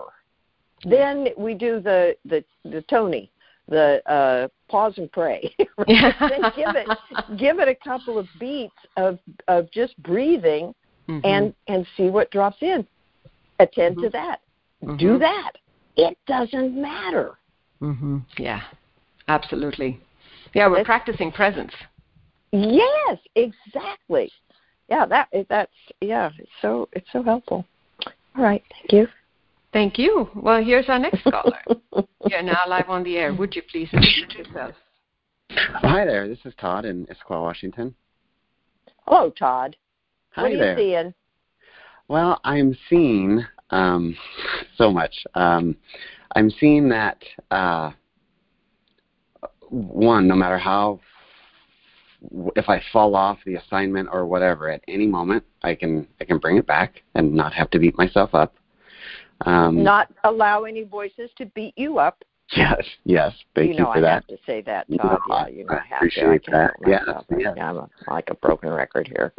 Then 0.84 1.30
we 1.38 1.54
do 1.56 1.80
the 1.80 2.16
the 2.26 2.44
the 2.64 2.82
Tony, 2.84 3.32
the 3.68 4.02
uh, 4.10 4.48
pause 4.70 4.98
and 4.98 5.12
pray. 5.12 5.54
then 5.88 6.42
give 6.56 6.76
it 6.76 6.88
give 7.38 7.60
it 7.60 7.68
a 7.68 7.76
couple 7.76 8.18
of 8.18 8.28
beats 8.40 8.78
of 8.96 9.20
of 9.48 9.70
just 9.72 9.98
breathing 10.04 10.76
Mhm. 11.08 11.22
and 11.24 11.54
and 11.68 11.88
see 11.98 12.10
what 12.10 12.30
drops 12.32 12.62
in. 12.62 12.88
Attend 13.60 13.98
to 14.00 14.10
that. 14.10 14.42
Do 14.82 15.16
Mhm. 15.16 15.20
that. 15.20 15.54
It 15.96 16.18
doesn't 16.28 16.80
matter. 16.80 17.38
Mhm. 17.82 18.24
Yeah. 18.38 18.62
Absolutely. 19.28 20.00
Yeah, 20.54 20.68
we're 20.68 20.86
practicing 20.86 21.32
presence. 21.32 21.74
Yes, 22.52 23.20
exactly. 23.36 24.32
Yeah, 24.90 25.06
that 25.06 25.28
that's 25.50 25.74
yeah, 26.00 26.32
it's 26.38 26.50
so 26.62 26.88
it's 26.94 27.12
so 27.12 27.22
helpful. 27.22 27.66
All 28.36 28.44
right, 28.44 28.64
thank 28.72 28.94
you. 28.94 29.08
Thank 29.74 29.98
you. 30.00 30.30
Well, 30.34 30.64
here's 30.64 30.88
our 30.88 30.98
next 31.00 31.24
caller. 31.24 31.60
You're 32.28 32.42
now 32.42 32.62
live 32.68 32.90
on 32.90 33.04
the 33.04 33.18
air. 33.18 33.34
Would 33.34 33.56
you 33.56 33.62
please 33.64 33.90
introduce 33.92 34.48
yourself? 34.48 34.76
Hi 35.52 36.06
there. 36.06 36.28
This 36.28 36.40
is 36.46 36.54
Todd 36.56 36.86
in 36.86 37.06
Issaquah, 37.08 37.42
Washington. 37.42 37.94
Hello, 39.06 39.30
Todd. 39.30 39.76
Hi 40.32 40.44
what 40.44 40.52
are 40.54 40.58
there. 40.58 40.80
you 40.80 40.86
seeing? 40.86 41.14
Well, 42.08 42.40
I'm 42.46 42.78
seeing 42.90 43.46
um, 43.70 44.16
so 44.78 44.92
much. 44.92 45.14
Um, 45.36 45.76
I'm 46.36 46.50
seeing 46.50 46.90
that 46.90 47.18
uh, 47.52 47.92
one, 49.70 50.28
no 50.28 50.36
matter 50.36 50.58
how, 50.58 51.00
if 52.56 52.70
I 52.70 52.82
fall 52.92 53.16
off 53.16 53.40
the 53.46 53.56
assignment 53.56 54.10
or 54.12 54.26
whatever, 54.26 54.70
at 54.70 54.82
any 54.88 55.06
moment 55.08 55.44
I 55.64 55.76
can 55.76 56.08
I 56.20 56.26
can 56.26 56.40
bring 56.40 56.58
it 56.58 56.66
back 56.68 57.02
and 57.16 57.34
not 57.34 57.54
have 57.54 57.70
to 57.72 57.80
beat 57.80 57.98
myself 57.98 58.34
up. 58.34 58.56
Um, 59.46 59.84
Not 59.84 60.12
allow 60.24 60.64
any 60.64 60.84
voices 60.84 61.30
to 61.38 61.46
beat 61.48 61.74
you 61.78 62.00
up. 62.00 62.24
yes, 62.56 62.84
yes. 63.04 63.34
Thank 63.56 63.68
you 63.70 63.74
you, 63.76 63.80
know 63.82 63.92
for 63.94 64.00
I 64.00 64.02
that. 64.02 64.14
have 64.14 64.28
to 64.28 64.38
say 64.48 64.62
that, 64.62 64.90
You 64.90 64.98
Todd. 64.98 65.20
know, 65.30 65.36
yeah, 65.38 65.48
you 65.48 65.64
know 65.66 65.74
I 65.74 65.78
I 65.78 65.86
have 65.90 65.98
appreciate 65.98 66.44
to. 66.46 66.52
I 66.52 66.58
that. 66.58 66.72
Yes, 66.88 67.04
yes. 67.38 67.54
Yeah, 67.56 67.70
I'm 67.70 67.88
like 68.08 68.30
a 68.32 68.36
broken 68.36 68.70
record 68.72 69.08
here. 69.08 69.34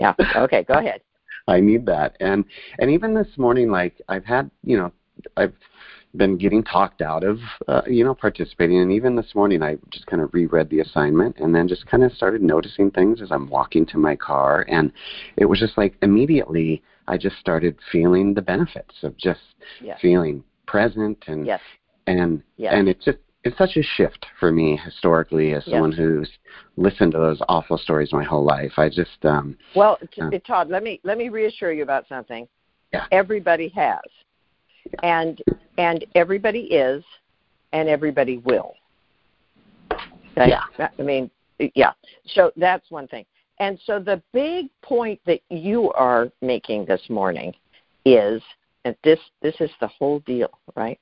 yeah. 0.00 0.14
Okay, 0.36 0.64
go 0.64 0.74
ahead. 0.74 1.02
I 1.48 1.60
need 1.60 1.86
that. 1.86 2.16
And 2.20 2.44
and 2.78 2.90
even 2.90 3.14
this 3.14 3.36
morning, 3.36 3.70
like 3.70 4.00
I've 4.08 4.24
had, 4.24 4.50
you 4.62 4.76
know, 4.76 4.92
I've 5.36 5.54
been 6.16 6.38
getting 6.38 6.62
talked 6.62 7.02
out 7.02 7.24
of, 7.24 7.38
uh, 7.66 7.82
you 7.86 8.04
know, 8.04 8.14
participating. 8.14 8.80
And 8.80 8.92
even 8.92 9.16
this 9.16 9.34
morning, 9.34 9.62
I 9.62 9.76
just 9.90 10.06
kind 10.06 10.22
of 10.22 10.32
reread 10.32 10.70
the 10.70 10.80
assignment 10.80 11.36
and 11.38 11.54
then 11.54 11.68
just 11.68 11.86
kind 11.86 12.02
of 12.02 12.12
started 12.12 12.42
noticing 12.42 12.90
things 12.90 13.20
as 13.20 13.30
I'm 13.30 13.48
walking 13.48 13.84
to 13.86 13.98
my 13.98 14.16
car. 14.16 14.64
And 14.68 14.92
it 15.36 15.46
was 15.46 15.58
just 15.58 15.76
like 15.76 15.96
immediately, 16.02 16.82
I 17.08 17.18
just 17.18 17.36
started 17.38 17.76
feeling 17.90 18.34
the 18.34 18.42
benefits 18.42 18.94
of 19.02 19.16
just 19.16 19.40
Yes. 19.82 19.98
feeling 20.00 20.44
present 20.66 21.24
and 21.26 21.46
Yes. 21.46 21.60
and 22.06 22.42
Yes. 22.56 22.72
and 22.74 22.88
it's 22.88 23.04
just 23.04 23.18
it's 23.44 23.56
such 23.56 23.76
a 23.76 23.82
shift 23.82 24.26
for 24.40 24.50
me 24.50 24.78
historically 24.84 25.54
as 25.54 25.64
someone 25.64 25.92
who's 25.92 26.30
listened 26.76 27.12
to 27.12 27.18
those 27.18 27.40
awful 27.48 27.78
stories 27.78 28.12
my 28.12 28.24
whole 28.24 28.44
life. 28.44 28.72
I 28.76 28.88
just 28.88 29.24
um 29.24 29.56
Well, 29.74 29.98
t- 30.12 30.22
Yeah. 30.30 30.38
Todd, 30.46 30.68
let 30.68 30.82
me 30.82 31.00
let 31.04 31.18
me 31.18 31.28
reassure 31.28 31.72
you 31.72 31.82
about 31.82 32.08
something. 32.08 32.48
Yeah. 32.92 33.06
Everybody 33.12 33.68
has, 33.68 34.00
and 35.02 35.40
and 35.76 36.04
everybody 36.14 36.62
is, 36.62 37.04
and 37.72 37.88
everybody 37.88 38.38
will. 38.38 38.74
Okay? 40.36 40.48
Yeah. 40.50 40.88
I 40.98 41.02
mean, 41.02 41.30
yeah. 41.74 41.92
So 42.26 42.50
that's 42.56 42.90
one 42.90 43.06
thing. 43.08 43.24
And 43.60 43.78
so 43.84 43.98
the 43.98 44.22
big 44.32 44.66
point 44.82 45.20
that 45.26 45.40
you 45.50 45.92
are 45.92 46.30
making 46.40 46.86
this 46.86 47.02
morning 47.08 47.54
is, 48.04 48.42
and 48.84 48.96
this 49.04 49.20
this 49.42 49.54
is 49.60 49.70
the 49.80 49.88
whole 49.88 50.20
deal, 50.20 50.50
right? 50.76 50.98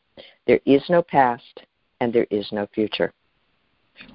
There 0.47 0.61
is 0.65 0.83
no 0.89 1.03
past 1.03 1.61
and 2.01 2.13
there 2.13 2.27
is 2.31 2.47
no 2.53 2.67
future. 2.75 3.13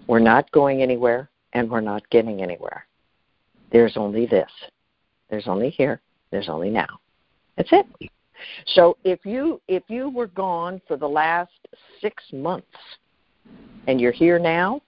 We're 0.08 0.20
not 0.20 0.52
going 0.52 0.82
anywhere 0.82 1.30
and 1.54 1.70
we're 1.70 1.82
not 1.82 2.08
getting 2.10 2.42
anywhere. 2.42 2.86
There's 3.72 3.98
only 3.98 4.26
this. 4.26 4.50
There's 5.30 5.48
only 5.48 5.70
here. 5.70 6.02
There's 6.30 6.50
only 6.50 6.70
now. 6.70 7.00
That's 7.58 7.70
it. 7.72 8.12
So 8.68 8.98
if 9.04 9.26
you 9.26 9.62
if 9.68 9.84
you 9.88 10.10
were 10.10 10.28
gone 10.28 10.82
for 10.88 10.98
the 10.98 11.08
last 11.08 11.52
six 12.02 12.24
months 12.34 12.68
and 13.88 14.02
you're 14.02 14.12
here 14.12 14.40
now, 14.40 14.82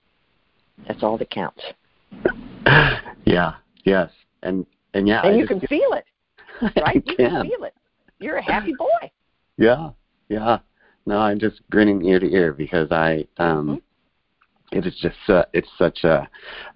that's 0.87 1.03
all 1.03 1.17
that 1.17 1.29
counts. 1.29 1.61
yeah, 3.25 3.53
yes. 3.85 4.09
And 4.41 4.65
and 4.93 5.07
yeah, 5.07 5.21
and 5.23 5.35
I 5.35 5.37
you 5.37 5.47
can 5.47 5.59
feel 5.61 5.93
it, 5.93 6.05
I 6.61 6.81
right? 6.81 7.03
You 7.05 7.15
can 7.15 7.41
feel 7.43 7.63
it. 7.63 7.73
You're 8.19 8.37
a 8.37 8.43
happy 8.43 8.73
boy. 8.77 9.11
Yeah, 9.57 9.91
yeah. 10.29 10.59
No, 11.05 11.17
I'm 11.17 11.39
just 11.39 11.61
grinning 11.69 12.03
ear 12.05 12.19
to 12.19 12.31
ear 12.31 12.53
because 12.53 12.91
I 12.91 13.27
um 13.37 13.67
Mm-hmm. 13.67 14.77
it 14.77 14.85
is 14.87 14.95
just 15.01 15.17
uh, 15.29 15.45
it's 15.53 15.69
such 15.77 16.03
a, 16.03 16.27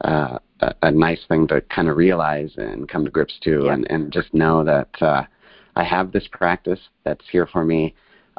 uh, 0.01 0.38
a 0.62 0.74
a 0.84 0.91
nice 0.91 1.22
thing 1.27 1.48
to 1.48 1.62
kind 1.62 1.88
of 1.89 1.98
realize 1.98 2.53
and 2.57 2.88
come 2.88 3.03
to 3.05 3.12
grips 3.12 3.38
to 3.43 3.65
Yeah. 3.65 3.74
and 3.74 3.89
and 3.89 4.12
just 4.12 4.34
know 4.34 4.63
that 4.63 4.89
uh 5.01 5.24
I 5.75 5.84
have 5.84 6.12
this 6.12 6.27
practice 6.31 6.79
that's 7.03 7.25
here 7.31 7.46
for 7.48 7.63
me 7.63 7.93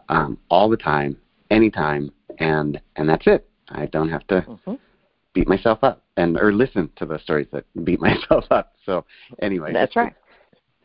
um 0.09 0.39
all 0.51 0.69
the 0.69 0.77
time, 0.77 1.17
anytime 1.51 2.11
and 2.39 2.81
and 2.97 3.09
that's 3.09 3.27
it. 3.27 3.49
I 3.71 3.87
don't 3.87 4.09
have 4.11 4.27
to 4.29 4.41
hmm 4.65 4.75
beat 5.35 5.47
myself 5.49 5.85
up 5.85 6.05
and 6.17 6.37
or 6.39 6.53
listen 6.53 6.89
to 6.97 7.05
the 7.07 7.19
stories 7.19 7.49
that 7.53 7.65
beat 7.85 8.01
myself 8.09 8.45
up. 8.51 8.75
So 8.85 9.05
anyway, 9.41 9.73
That's 9.73 9.95
right. 9.97 10.15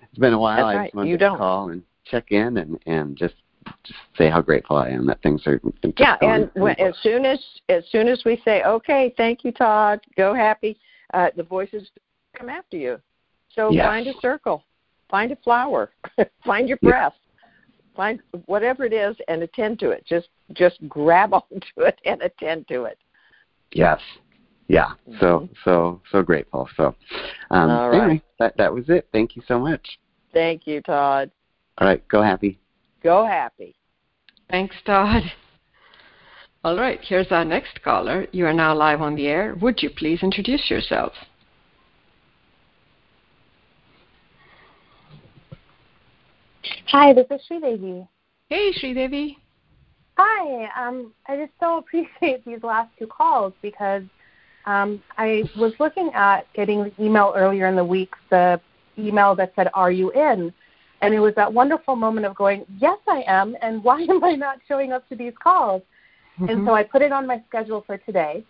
It's 0.01 0.19
been 0.19 0.33
a 0.33 0.39
while. 0.39 0.57
That's 0.57 0.75
I 0.75 0.77
right. 0.77 0.85
just 0.87 0.95
wanted 0.95 1.09
You 1.09 1.17
to 1.17 1.23
don't. 1.23 1.37
call 1.37 1.69
and 1.69 1.83
check 2.05 2.31
in 2.31 2.57
and 2.57 2.79
and 2.85 3.15
just 3.17 3.35
just 3.83 3.99
say 4.17 4.29
how 4.29 4.41
grateful 4.41 4.77
I 4.77 4.89
am 4.89 5.05
that 5.07 5.21
things 5.21 5.45
are. 5.47 5.59
Yeah, 5.97 6.17
and 6.21 6.49
when, 6.55 6.75
as 6.79 6.95
soon 7.01 7.25
as 7.25 7.39
as 7.69 7.83
soon 7.91 8.07
as 8.07 8.23
we 8.25 8.41
say, 8.43 8.63
"Okay, 8.63 9.13
thank 9.17 9.43
you, 9.43 9.51
Todd, 9.51 9.99
go 10.17 10.33
happy," 10.33 10.79
uh, 11.13 11.29
the 11.35 11.43
voices 11.43 11.89
come 12.35 12.49
after 12.49 12.77
you. 12.77 12.99
So 13.49 13.71
Yes. 13.71 13.85
find 13.85 14.07
a 14.07 14.13
circle, 14.19 14.65
find 15.09 15.31
a 15.31 15.35
flower, 15.37 15.91
find 16.45 16.67
your 16.67 16.79
Yeah. 16.81 16.89
breath, 16.89 17.15
find 17.95 18.21
whatever 18.45 18.85
it 18.85 18.93
is, 18.93 19.15
and 19.27 19.43
attend 19.43 19.79
to 19.79 19.91
it. 19.91 20.05
Just 20.05 20.29
just 20.53 20.77
grab 20.87 21.33
onto 21.51 21.67
it 21.77 21.99
and 22.05 22.21
attend 22.21 22.67
to 22.69 22.85
it. 22.85 22.97
Yes. 23.71 24.01
Yeah. 24.67 24.93
So 25.19 25.49
so 25.63 26.01
so 26.11 26.21
grateful. 26.23 26.69
So 26.75 26.95
um 27.51 27.69
All 27.69 27.89
right. 27.89 28.01
anyway, 28.01 28.21
that 28.39 28.57
that 28.57 28.73
was 28.73 28.89
it. 28.89 29.07
Thank 29.11 29.35
you 29.35 29.43
so 29.47 29.59
much. 29.59 29.99
Thank 30.33 30.65
you, 30.65 30.81
Todd. 30.81 31.29
All 31.77 31.87
right, 31.87 32.07
go 32.07 32.21
happy. 32.21 32.59
Go 33.03 33.25
happy. 33.25 33.75
Thanks, 34.49 34.75
Todd. 34.85 35.23
All 36.63 36.77
right, 36.77 36.99
here's 37.01 37.31
our 37.31 37.43
next 37.43 37.81
caller. 37.83 38.27
You 38.31 38.45
are 38.45 38.53
now 38.53 38.73
live 38.73 39.01
on 39.01 39.15
the 39.15 39.27
air. 39.27 39.55
Would 39.61 39.83
you 39.83 39.89
please 39.89 40.23
introduce 40.23 40.69
yourself? 40.69 41.11
Hi, 46.87 47.11
this 47.11 47.25
is 47.29 47.41
Sridevi. 47.49 48.07
Hey, 48.47 48.71
Sridevi. 48.81 49.35
Hi, 50.17 50.87
um, 50.87 51.11
I 51.27 51.35
just 51.35 51.51
so 51.59 51.77
appreciate 51.79 52.45
these 52.45 52.63
last 52.63 52.91
two 52.97 53.07
calls 53.07 53.51
because 53.61 54.03
um, 54.65 55.03
I 55.17 55.43
was 55.57 55.73
looking 55.79 56.11
at 56.13 56.41
getting 56.53 56.83
the 56.83 56.93
email 57.03 57.33
earlier 57.35 57.67
in 57.67 57.75
the 57.75 57.83
week, 57.83 58.13
the 58.29 58.61
email 58.97 59.35
that 59.35 59.51
said, 59.55 59.69
Are 59.73 59.91
you 59.91 60.11
in? 60.11 60.53
And 61.03 61.13
it 61.13 61.19
was 61.19 61.35
that 61.35 61.51
wonderful 61.51 61.97
moment 61.97 62.25
of 62.25 62.33
going, 62.33 62.65
Yes, 62.79 62.97
I 63.09 63.23
am, 63.27 63.57
and 63.61 63.83
why 63.83 64.01
am 64.01 64.23
I 64.23 64.35
not 64.35 64.59
showing 64.67 64.93
up 64.93 65.07
to 65.09 65.15
these 65.15 65.33
calls? 65.41 65.81
And 66.39 66.65
so 66.65 66.73
I 66.73 66.81
put 66.81 67.01
it 67.01 67.11
on 67.11 67.27
my 67.27 67.43
schedule 67.47 67.83
for 67.85 67.97
today. 67.97 68.43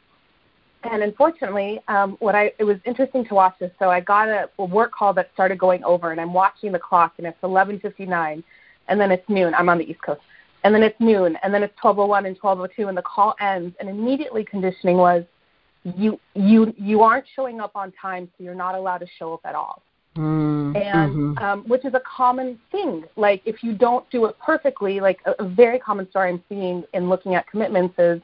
And 0.84 1.02
unfortunately, 1.02 1.82
um, 1.88 2.16
what 2.20 2.36
I 2.36 2.52
it 2.60 2.64
was 2.64 2.78
interesting 2.86 3.26
to 3.26 3.34
watch 3.34 3.56
this. 3.60 3.72
So 3.80 3.90
I 3.90 4.02
got 4.02 4.30
a, 4.30 4.50
a 4.60 4.66
work 4.66 4.92
call 4.92 5.14
that 5.16 5.32
started 5.34 5.58
going 5.58 5.84
over, 5.84 6.12
and 6.12 6.22
I'm 6.22 6.34
watching 6.34 6.72
the 6.72 6.80
clock, 6.80 7.14
and 7.18 7.26
it's 7.26 7.38
11:59, 7.42 8.44
and 8.88 9.02
then 9.02 9.12
it's 9.12 9.28
noon. 9.28 9.54
I'm 9.56 9.68
on 9.68 9.80
the 9.80 9.90
East 9.90 10.02
Coast, 10.02 10.22
and 10.64 10.76
then 10.76 10.84
it's 10.84 11.00
noon, 11.00 11.38
and 11.44 11.54
then 11.54 11.64
it's 11.64 11.74
12:01 11.84 12.28
and 12.28 12.40
12:02, 12.40 12.88
and 12.88 12.98
the 12.98 13.02
call 13.02 13.34
ends. 13.40 13.76
And 13.80 13.90
immediately 13.90 14.46
conditioning 14.46 14.98
was, 14.98 15.24
you 15.84 16.20
you 16.36 16.74
you 16.78 17.02
aren't 17.02 17.26
showing 17.36 17.60
up 17.60 17.72
on 17.76 17.92
time, 18.00 18.30
so 18.38 18.44
you're 18.44 18.54
not 18.54 18.76
allowed 18.76 19.00
to 19.00 19.08
show 19.18 19.34
up 19.34 19.42
at 19.44 19.56
all 19.56 19.82
Mm, 20.16 20.76
and 20.76 21.16
mhm. 21.16 21.42
um, 21.42 21.64
which 21.68 21.86
is 21.86 21.96
a 21.96 22.02
common 22.02 22.60
thing. 22.72 23.04
Like 23.16 23.42
if 23.46 23.64
you 23.64 23.74
don't 23.74 24.08
do 24.12 24.26
it 24.26 24.36
perfectly, 24.40 25.00
like 25.00 25.20
a, 25.26 25.32
a 25.44 25.48
very 25.48 25.80
common 25.80 26.08
story 26.10 26.30
I'm 26.30 26.44
seeing 26.48 26.84
in 26.94 27.10
looking 27.10 27.34
at 27.34 27.48
commitments 27.48 27.96
is, 27.98 28.22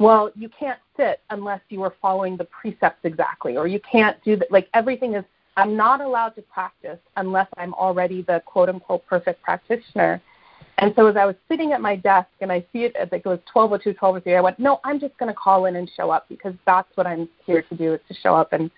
well, 0.00 0.30
you 0.34 0.48
can't 0.48 0.80
sit 0.96 1.20
unless 1.30 1.60
you 1.68 1.82
are 1.82 1.94
following 2.02 2.36
the 2.36 2.44
precepts 2.44 3.04
exactly, 3.04 3.56
or 3.56 3.68
you 3.68 3.80
can't 3.80 4.22
do 4.24 4.36
that. 4.36 4.50
Like 4.50 4.68
everything 4.74 5.14
is, 5.14 5.24
I'm 5.56 5.76
not 5.76 6.00
allowed 6.00 6.30
to 6.30 6.42
practice 6.42 6.98
unless 7.16 7.48
I'm 7.56 7.72
already 7.74 8.22
the 8.22 8.42
quote 8.44 8.68
unquote 8.68 9.06
perfect 9.06 9.40
practitioner. 9.42 10.20
And 10.78 10.92
so 10.96 11.06
as 11.06 11.16
I 11.16 11.24
was 11.24 11.34
sitting 11.48 11.72
at 11.72 11.80
my 11.80 11.96
desk 11.96 12.28
and 12.40 12.50
I 12.50 12.64
see 12.72 12.84
it, 12.84 12.94
I 12.96 13.04
think 13.04 13.26
it 13.26 13.28
was 13.28 13.40
1202, 13.52 13.90
1203, 13.90 14.36
I 14.36 14.40
went, 14.40 14.58
no, 14.58 14.80
I'm 14.84 15.00
just 15.00 15.16
going 15.18 15.28
to 15.28 15.34
call 15.34 15.66
in 15.66 15.76
and 15.76 15.90
show 15.96 16.10
up 16.10 16.28
because 16.28 16.54
that's 16.66 16.88
what 16.96 17.06
I'm 17.06 17.28
here 17.46 17.62
to 17.62 17.74
do 17.76 17.94
is 17.94 18.00
to 18.08 18.14
show 18.14 18.34
up. 18.36 18.52
And 18.52 18.70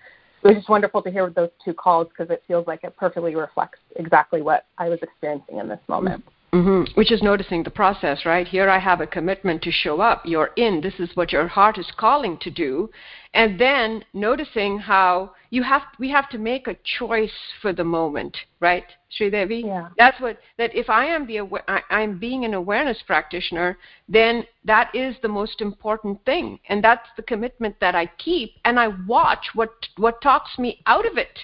it 0.43 0.47
was 0.47 0.57
just 0.57 0.69
wonderful 0.69 1.01
to 1.03 1.11
hear 1.11 1.29
those 1.29 1.49
two 1.63 1.73
calls 1.73 2.07
because 2.07 2.31
it 2.31 2.43
feels 2.47 2.65
like 2.67 2.83
it 2.83 2.95
perfectly 2.97 3.35
reflects 3.35 3.79
exactly 3.95 4.41
what 4.41 4.65
I 4.77 4.89
was 4.89 4.99
experiencing 5.01 5.57
in 5.57 5.67
this 5.67 5.79
moment. 5.87 6.23
hmm 6.51 6.83
Which 6.95 7.11
is 7.11 7.21
noticing 7.21 7.63
the 7.63 7.69
process, 7.69 8.25
right? 8.25 8.47
Here 8.47 8.69
I 8.69 8.79
have 8.79 9.01
a 9.01 9.07
commitment 9.07 9.61
to 9.63 9.71
show 9.71 10.01
up. 10.01 10.23
You're 10.25 10.51
in. 10.57 10.81
This 10.81 10.95
is 10.99 11.09
what 11.15 11.31
your 11.31 11.47
heart 11.47 11.77
is 11.77 11.91
calling 11.97 12.37
to 12.41 12.49
do. 12.49 12.89
And 13.33 13.59
then 13.59 14.03
noticing 14.13 14.77
how 14.77 15.31
you 15.49 15.63
have 15.63 15.83
we 15.99 16.09
have 16.09 16.29
to 16.29 16.37
make 16.37 16.67
a 16.67 16.77
choice 16.97 17.31
for 17.61 17.73
the 17.73 17.83
moment 17.83 18.35
right 18.59 18.85
Sridevi? 19.17 19.65
Yeah. 19.65 19.89
That's 19.97 20.19
what 20.19 20.37
that 20.57 20.75
if 20.75 20.89
I 20.89 21.05
am 21.05 21.27
the 21.27 21.41
I, 21.67 21.81
I'm 21.89 22.17
being 22.17 22.45
an 22.45 22.53
awareness 22.53 23.01
practitioner, 23.05 23.77
then 24.07 24.45
that 24.65 24.93
is 24.93 25.15
the 25.21 25.27
most 25.27 25.61
important 25.61 26.23
thing, 26.25 26.59
and 26.69 26.83
that's 26.83 27.07
the 27.15 27.23
commitment 27.23 27.79
that 27.79 27.95
I 27.95 28.07
keep, 28.17 28.55
and 28.65 28.79
I 28.79 28.89
watch 29.07 29.49
what 29.53 29.71
what 29.97 30.21
talks 30.21 30.57
me 30.57 30.81
out 30.85 31.05
of 31.05 31.17
it. 31.17 31.39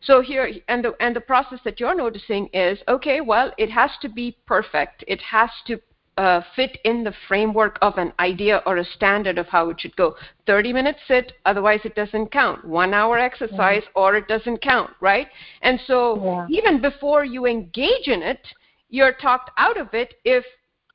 So 0.00 0.20
here 0.20 0.52
and 0.66 0.84
the 0.84 0.94
and 1.00 1.14
the 1.14 1.20
process 1.20 1.60
that 1.64 1.78
you're 1.78 1.94
noticing 1.94 2.48
is 2.52 2.78
okay. 2.88 3.20
Well, 3.20 3.52
it 3.58 3.70
has 3.70 3.90
to 4.02 4.08
be 4.08 4.36
perfect. 4.46 5.04
It 5.06 5.20
has 5.20 5.50
to 5.68 5.80
uh, 6.18 6.42
fit 6.54 6.78
in 6.84 7.04
the 7.04 7.14
framework 7.26 7.78
of 7.80 7.96
an 7.96 8.12
idea 8.18 8.62
or 8.66 8.76
a 8.76 8.84
standard 8.84 9.38
of 9.38 9.46
how 9.46 9.70
it 9.70 9.80
should 9.80 9.96
go. 9.96 10.14
30 10.46 10.72
minutes 10.72 10.98
sit, 11.08 11.32
otherwise 11.46 11.80
it 11.84 11.94
doesn't 11.94 12.30
count. 12.30 12.64
One 12.64 12.92
hour 12.92 13.18
exercise, 13.18 13.82
yeah. 13.82 13.92
or 13.94 14.16
it 14.16 14.28
doesn't 14.28 14.60
count, 14.60 14.90
right? 15.00 15.28
And 15.62 15.80
so 15.86 16.46
yeah. 16.50 16.62
even 16.62 16.80
before 16.80 17.24
you 17.24 17.46
engage 17.46 18.08
in 18.08 18.22
it, 18.22 18.46
you're 18.90 19.14
talked 19.14 19.50
out 19.56 19.80
of 19.80 19.94
it 19.94 20.14
if, 20.24 20.44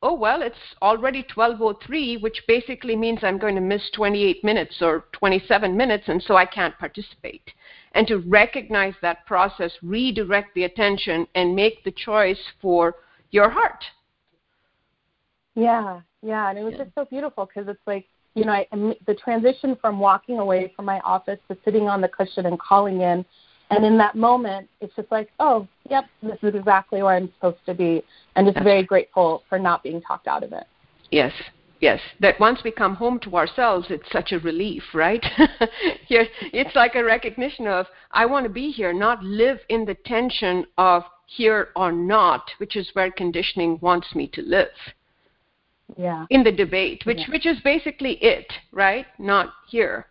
oh, 0.03 0.13
well, 0.13 0.43
it's 0.43 0.55
already 0.83 1.25
1203, 1.33 2.17
which 2.17 2.43
basically 2.47 2.95
means 2.95 3.19
I'm 3.23 3.39
going 3.39 3.55
to 3.55 3.61
miss 3.61 3.89
28 3.95 4.43
minutes 4.43 4.75
or 4.81 5.05
27 5.13 5.75
minutes, 5.75 6.03
and 6.07 6.21
so 6.21 6.35
I 6.35 6.45
can't 6.45 6.77
participate. 6.77 7.49
And 7.93 8.05
to 8.07 8.19
recognize 8.19 8.93
that 9.01 9.25
process, 9.25 9.71
redirect 9.81 10.53
the 10.53 10.65
attention, 10.65 11.25
and 11.33 11.55
make 11.55 11.83
the 11.83 11.91
choice 11.91 12.39
for 12.61 12.97
your 13.31 13.49
heart 13.49 13.83
yeah, 15.57 16.01
yeah, 16.21 16.49
and 16.49 16.59
it 16.59 16.63
was 16.63 16.73
yeah. 16.77 16.83
just 16.83 16.95
so 16.95 17.05
beautiful 17.05 17.47
because 17.47 17.67
it's 17.67 17.81
like 17.87 18.05
you 18.35 18.45
know 18.45 18.51
I, 18.51 18.67
the 19.07 19.15
transition 19.15 19.75
from 19.81 19.99
walking 19.99 20.37
away 20.37 20.71
from 20.75 20.85
my 20.85 20.99
office 20.99 21.39
to 21.49 21.57
sitting 21.65 21.89
on 21.89 21.99
the 21.99 22.07
cushion 22.07 22.45
and 22.45 22.59
calling 22.59 23.01
in, 23.01 23.25
and 23.71 23.83
in 23.83 23.97
that 23.97 24.15
moment 24.15 24.69
it's 24.81 24.95
just 24.95 25.11
like 25.11 25.29
oh 25.39 25.67
yep 25.89 26.05
this 26.21 26.37
is 26.43 26.53
exactly 26.53 27.01
where 27.01 27.15
I'm 27.15 27.31
supposed 27.33 27.65
to 27.65 27.73
be, 27.73 28.03
and 28.35 28.45
just 28.45 28.63
very 28.63 28.83
grateful 28.83 29.43
for 29.49 29.57
not 29.57 29.81
being 29.81 29.99
talked 29.99 30.27
out 30.27 30.43
of 30.43 30.53
it. 30.53 30.65
Yes, 31.09 31.33
yes 31.79 31.99
that 32.19 32.39
once 32.39 32.59
we 32.63 32.71
come 32.71 32.95
home 32.95 33.19
to 33.19 33.35
ourselves 33.35 33.87
it's 33.89 34.11
such 34.11 34.31
a 34.31 34.39
relief 34.39 34.83
right 34.93 35.25
it's 36.09 36.75
like 36.75 36.95
a 36.95 37.03
recognition 37.03 37.67
of 37.67 37.85
i 38.11 38.25
want 38.25 38.43
to 38.43 38.49
be 38.49 38.71
here 38.71 38.93
not 38.93 39.23
live 39.23 39.59
in 39.69 39.85
the 39.85 39.95
tension 40.05 40.65
of 40.77 41.03
here 41.27 41.69
or 41.75 41.91
not 41.91 42.49
which 42.57 42.75
is 42.75 42.89
where 42.93 43.11
conditioning 43.11 43.77
wants 43.81 44.15
me 44.15 44.27
to 44.27 44.41
live 44.41 44.69
yeah. 45.95 46.25
in 46.29 46.43
the 46.43 46.51
debate, 46.51 47.03
which 47.05 47.19
yeah. 47.19 47.31
which 47.31 47.45
is 47.45 47.57
basically 47.63 48.13
it, 48.21 48.51
right? 48.71 49.05
Not 49.19 49.53
here, 49.69 50.07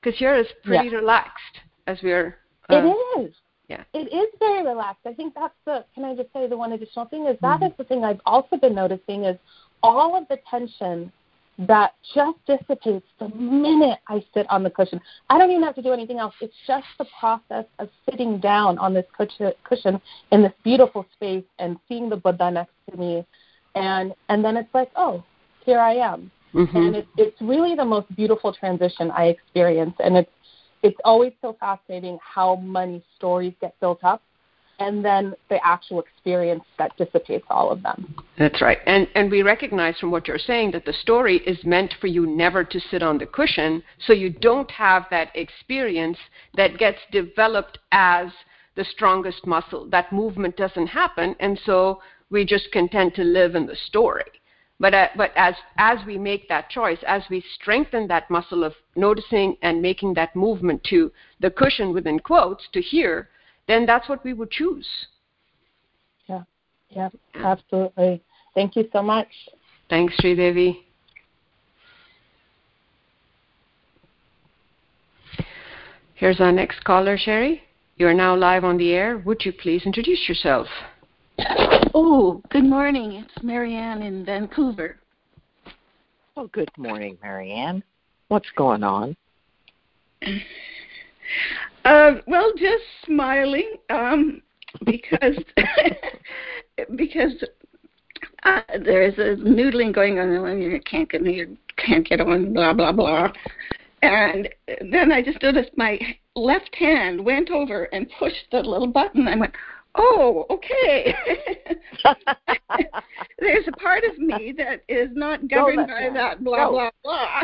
because 0.00 0.18
here 0.18 0.34
is 0.36 0.46
pretty 0.64 0.88
yeah. 0.88 0.96
relaxed 0.96 1.60
as 1.86 1.98
we're. 2.02 2.36
Uh, 2.70 2.76
it 2.76 3.20
is. 3.20 3.34
Yeah. 3.68 3.82
It 3.94 4.12
is 4.12 4.28
very 4.38 4.64
relaxed. 4.64 5.06
I 5.06 5.12
think 5.12 5.34
that's 5.34 5.54
the. 5.64 5.84
Can 5.94 6.04
I 6.04 6.14
just 6.14 6.32
say 6.32 6.46
the 6.46 6.56
one 6.56 6.72
additional 6.72 7.06
thing 7.06 7.26
is 7.26 7.36
that 7.42 7.60
mm-hmm. 7.60 7.64
is 7.66 7.72
the 7.78 7.84
thing 7.84 8.04
I've 8.04 8.20
also 8.26 8.56
been 8.56 8.74
noticing 8.74 9.24
is 9.24 9.38
all 9.82 10.16
of 10.16 10.28
the 10.28 10.38
tension 10.48 11.12
that 11.58 11.94
just 12.14 12.38
dissipates 12.46 13.06
the 13.18 13.28
minute 13.30 13.98
I 14.08 14.22
sit 14.34 14.46
on 14.50 14.62
the 14.62 14.70
cushion. 14.70 15.00
I 15.30 15.38
don't 15.38 15.50
even 15.50 15.62
have 15.62 15.74
to 15.76 15.82
do 15.82 15.92
anything 15.92 16.18
else. 16.18 16.34
It's 16.40 16.54
just 16.66 16.86
the 16.98 17.06
process 17.18 17.64
of 17.78 17.88
sitting 18.08 18.38
down 18.40 18.76
on 18.78 18.92
this 18.92 19.06
cushion 19.16 20.00
in 20.32 20.42
this 20.42 20.52
beautiful 20.62 21.06
space 21.14 21.44
and 21.58 21.78
seeing 21.88 22.10
the 22.10 22.16
Buddha 22.16 22.50
next 22.50 22.72
to 22.90 22.96
me 22.96 23.24
and 23.76 24.12
and 24.28 24.44
then 24.44 24.56
it's 24.56 24.74
like 24.74 24.90
oh 24.96 25.22
here 25.64 25.78
i 25.78 25.92
am 25.92 26.30
mm-hmm. 26.52 26.76
and 26.76 26.96
it, 26.96 27.06
it's 27.16 27.40
really 27.40 27.76
the 27.76 27.84
most 27.84 28.14
beautiful 28.16 28.52
transition 28.52 29.10
i 29.12 29.26
experience 29.26 29.94
and 30.00 30.16
it's 30.16 30.30
it's 30.82 30.98
always 31.04 31.32
so 31.40 31.56
fascinating 31.58 32.18
how 32.22 32.56
many 32.56 33.02
stories 33.16 33.54
get 33.60 33.78
built 33.80 34.02
up 34.02 34.22
and 34.78 35.04
then 35.04 35.34
the 35.48 35.58
actual 35.66 36.00
experience 36.00 36.62
that 36.78 36.96
dissipates 36.96 37.46
all 37.48 37.70
of 37.70 37.82
them. 37.82 38.14
That's 38.38 38.60
right. 38.60 38.78
And 38.86 39.08
and 39.14 39.30
we 39.30 39.42
recognize 39.42 39.98
from 39.98 40.10
what 40.10 40.28
you're 40.28 40.38
saying 40.38 40.72
that 40.72 40.84
the 40.84 40.92
story 40.92 41.38
is 41.38 41.58
meant 41.64 41.94
for 42.00 42.08
you 42.08 42.26
never 42.26 42.62
to 42.64 42.80
sit 42.80 43.02
on 43.02 43.18
the 43.18 43.26
cushion 43.26 43.82
so 44.06 44.12
you 44.12 44.30
don't 44.30 44.70
have 44.70 45.06
that 45.10 45.34
experience 45.34 46.18
that 46.56 46.78
gets 46.78 46.98
developed 47.10 47.78
as 47.92 48.28
the 48.74 48.84
strongest 48.84 49.46
muscle. 49.46 49.88
That 49.88 50.12
movement 50.12 50.56
doesn't 50.56 50.88
happen 50.88 51.34
and 51.40 51.58
so 51.64 52.02
we 52.30 52.44
just 52.44 52.72
content 52.72 53.14
to 53.14 53.24
live 53.24 53.54
in 53.54 53.66
the 53.66 53.76
story. 53.76 54.24
But, 54.78 54.94
uh, 54.94 55.08
but 55.16 55.32
as, 55.36 55.54
as 55.78 55.98
we 56.06 56.18
make 56.18 56.48
that 56.48 56.68
choice, 56.68 56.98
as 57.06 57.22
we 57.30 57.42
strengthen 57.54 58.06
that 58.08 58.30
muscle 58.30 58.62
of 58.62 58.74
noticing 58.94 59.56
and 59.62 59.80
making 59.80 60.14
that 60.14 60.36
movement 60.36 60.84
to 60.90 61.10
the 61.40 61.50
cushion 61.50 61.94
within 61.94 62.18
quotes 62.20 62.68
to 62.72 62.80
hear, 62.82 63.30
then 63.68 63.86
that's 63.86 64.08
what 64.08 64.22
we 64.22 64.34
would 64.34 64.50
choose. 64.50 64.86
Yeah, 66.28 66.42
yeah, 66.90 67.08
absolutely. 67.34 68.22
Thank 68.54 68.76
you 68.76 68.88
so 68.92 69.02
much. 69.02 69.28
Thanks, 69.88 70.14
Sri 70.18 70.34
Devi. 70.34 70.84
Here's 76.14 76.40
our 76.40 76.52
next 76.52 76.82
caller, 76.84 77.16
Cheri. 77.16 77.62
You 77.96 78.08
are 78.08 78.14
now 78.14 78.34
live 78.34 78.64
on 78.64 78.76
the 78.76 78.92
air. 78.92 79.18
Would 79.18 79.44
you 79.44 79.52
please 79.52 79.82
introduce 79.84 80.28
yourself? 80.28 80.66
Oh, 81.38 82.42
good 82.50 82.64
morning. 82.64 83.12
It's 83.12 83.42
Marianne 83.42 84.02
in 84.02 84.24
Vancouver. 84.24 84.98
Oh, 86.36 86.46
good 86.48 86.70
morning, 86.76 87.18
Marianne. 87.22 87.82
What's 88.28 88.50
going 88.56 88.82
on? 88.82 89.16
Uh, 91.84 92.14
well, 92.26 92.52
just 92.56 92.84
smiling 93.04 93.74
um, 93.90 94.42
because 94.84 95.36
because 96.96 97.44
uh, 98.44 98.60
there's 98.84 99.14
a 99.18 99.40
noodling 99.42 99.94
going 99.94 100.18
on 100.18 100.28
and 100.28 100.62
you 100.62 100.80
can't 100.80 101.10
get 101.10 101.24
you 101.24 101.56
can't 101.76 102.08
get 102.08 102.20
on 102.20 102.52
blah 102.52 102.72
blah 102.72 102.92
blah, 102.92 103.32
and 104.02 104.48
then 104.90 105.12
I 105.12 105.22
just 105.22 105.42
noticed 105.42 105.70
my 105.76 105.98
left 106.34 106.74
hand 106.74 107.24
went 107.24 107.50
over 107.50 107.84
and 107.84 108.10
pushed 108.18 108.50
the 108.50 108.58
little 108.58 108.86
button. 108.86 109.28
I 109.28 109.36
went, 109.36 109.52
oh, 109.96 110.46
okay. 110.50 111.14
There's 113.38 113.66
a 113.68 113.72
part 113.72 114.04
of 114.04 114.18
me 114.18 114.54
that 114.56 114.82
is 114.88 115.10
not 115.12 115.48
governed 115.48 115.88
by 115.88 116.10
that 116.12 116.42
blah, 116.42 116.70
blah, 116.70 116.90
blah. 117.02 117.42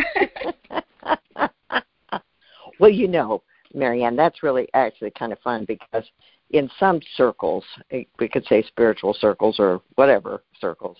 well, 2.80 2.90
you 2.90 3.08
know, 3.08 3.42
Marianne, 3.74 4.16
that's 4.16 4.42
really 4.42 4.68
actually 4.74 5.10
kind 5.10 5.32
of 5.32 5.38
fun 5.40 5.64
because 5.66 6.04
in 6.50 6.70
some 6.78 7.00
circles, 7.16 7.64
we 7.90 8.28
could 8.28 8.44
say 8.46 8.62
spiritual 8.62 9.14
circles 9.14 9.56
or 9.58 9.80
whatever 9.94 10.42
circles, 10.60 10.98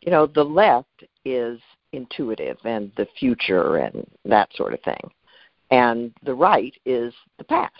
you 0.00 0.10
know, 0.10 0.26
the 0.26 0.44
left 0.44 1.04
is 1.24 1.60
intuitive 1.92 2.58
and 2.64 2.92
the 2.96 3.06
future 3.18 3.76
and 3.76 4.06
that 4.24 4.48
sort 4.54 4.74
of 4.74 4.80
thing. 4.82 5.10
And 5.70 6.12
the 6.24 6.34
right 6.34 6.74
is 6.84 7.12
the 7.38 7.44
past 7.44 7.72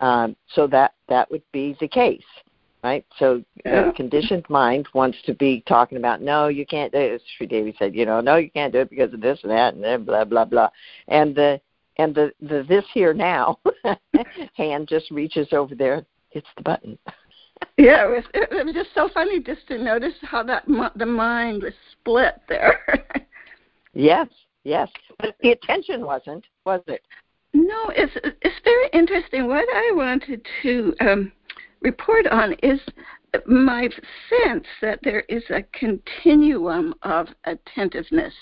um, 0.00 0.36
so 0.54 0.66
that 0.68 0.94
that 1.08 1.30
would 1.30 1.42
be 1.52 1.76
the 1.80 1.88
case, 1.88 2.24
right? 2.82 3.04
So 3.18 3.42
yeah. 3.64 3.86
the 3.86 3.92
conditioned 3.92 4.44
mind 4.48 4.88
wants 4.94 5.18
to 5.26 5.34
be 5.34 5.62
talking 5.66 5.98
about, 5.98 6.22
no, 6.22 6.48
you 6.48 6.66
can't 6.66 6.92
do 6.92 6.98
it. 6.98 7.22
Sri 7.36 7.46
Devi 7.46 7.74
said, 7.78 7.94
you 7.94 8.06
know, 8.06 8.20
no, 8.20 8.36
you 8.36 8.50
can't 8.50 8.72
do 8.72 8.80
it 8.80 8.90
because 8.90 9.12
of 9.12 9.20
this 9.20 9.38
and 9.42 9.52
that, 9.52 9.74
and 9.74 9.82
then 9.82 10.04
blah 10.04 10.24
blah 10.24 10.44
blah, 10.44 10.68
and 11.08 11.34
the 11.34 11.60
and 11.98 12.14
the 12.14 12.32
the 12.40 12.64
this 12.68 12.84
here 12.92 13.14
now 13.14 13.58
hand 14.56 14.88
just 14.88 15.10
reaches 15.10 15.48
over 15.52 15.74
there, 15.74 16.04
hits 16.30 16.48
the 16.56 16.62
button. 16.62 16.98
yeah, 17.76 18.04
it 18.04 18.10
was 18.10 18.24
it 18.34 18.66
was 18.66 18.74
just 18.74 18.94
so 18.94 19.08
funny 19.12 19.40
just 19.40 19.66
to 19.68 19.82
notice 19.82 20.14
how 20.22 20.42
that 20.42 20.64
the 20.96 21.06
mind 21.06 21.62
was 21.62 21.72
split 21.92 22.34
there. 22.48 22.80
yes, 23.94 24.28
yes, 24.64 24.88
but 25.18 25.36
the 25.42 25.52
attention 25.52 26.04
wasn't, 26.04 26.44
was 26.64 26.82
it? 26.86 27.02
No, 27.56 27.90
it's 27.96 28.12
it's 28.42 28.60
very 28.64 28.88
interesting. 28.92 29.46
What 29.46 29.66
I 29.74 29.92
wanted 29.94 30.46
to 30.62 30.94
um, 31.00 31.32
report 31.80 32.26
on 32.26 32.52
is 32.62 32.78
my 33.46 33.88
sense 34.28 34.66
that 34.82 34.98
there 35.02 35.20
is 35.30 35.42
a 35.48 35.62
continuum 35.72 36.94
of 37.02 37.28
attentiveness. 37.44 38.34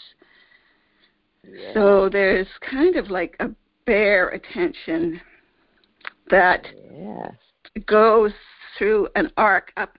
Yeah. 1.49 1.75
So 1.75 2.09
there's 2.09 2.49
kind 2.69 2.97
of 2.97 3.09
like 3.09 3.37
a 3.39 3.51
bare 3.87 4.31
attention 4.31 5.21
that 6.31 6.67
yes. 6.93 7.35
goes 7.87 8.33
through 8.77 9.09
an 9.15 9.31
arc 9.37 9.73
up 9.77 9.97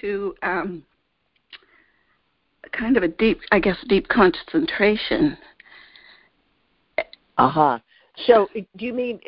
to 0.00 0.34
um, 0.42 0.84
kind 2.72 2.96
of 2.96 3.02
a 3.02 3.08
deep, 3.08 3.40
I 3.52 3.58
guess, 3.58 3.76
deep 3.90 4.08
concentration. 4.08 5.36
Uh 7.36 7.50
huh. 7.50 7.78
So, 8.26 8.48
do 8.54 8.84
you 8.84 8.92
mean 8.92 9.20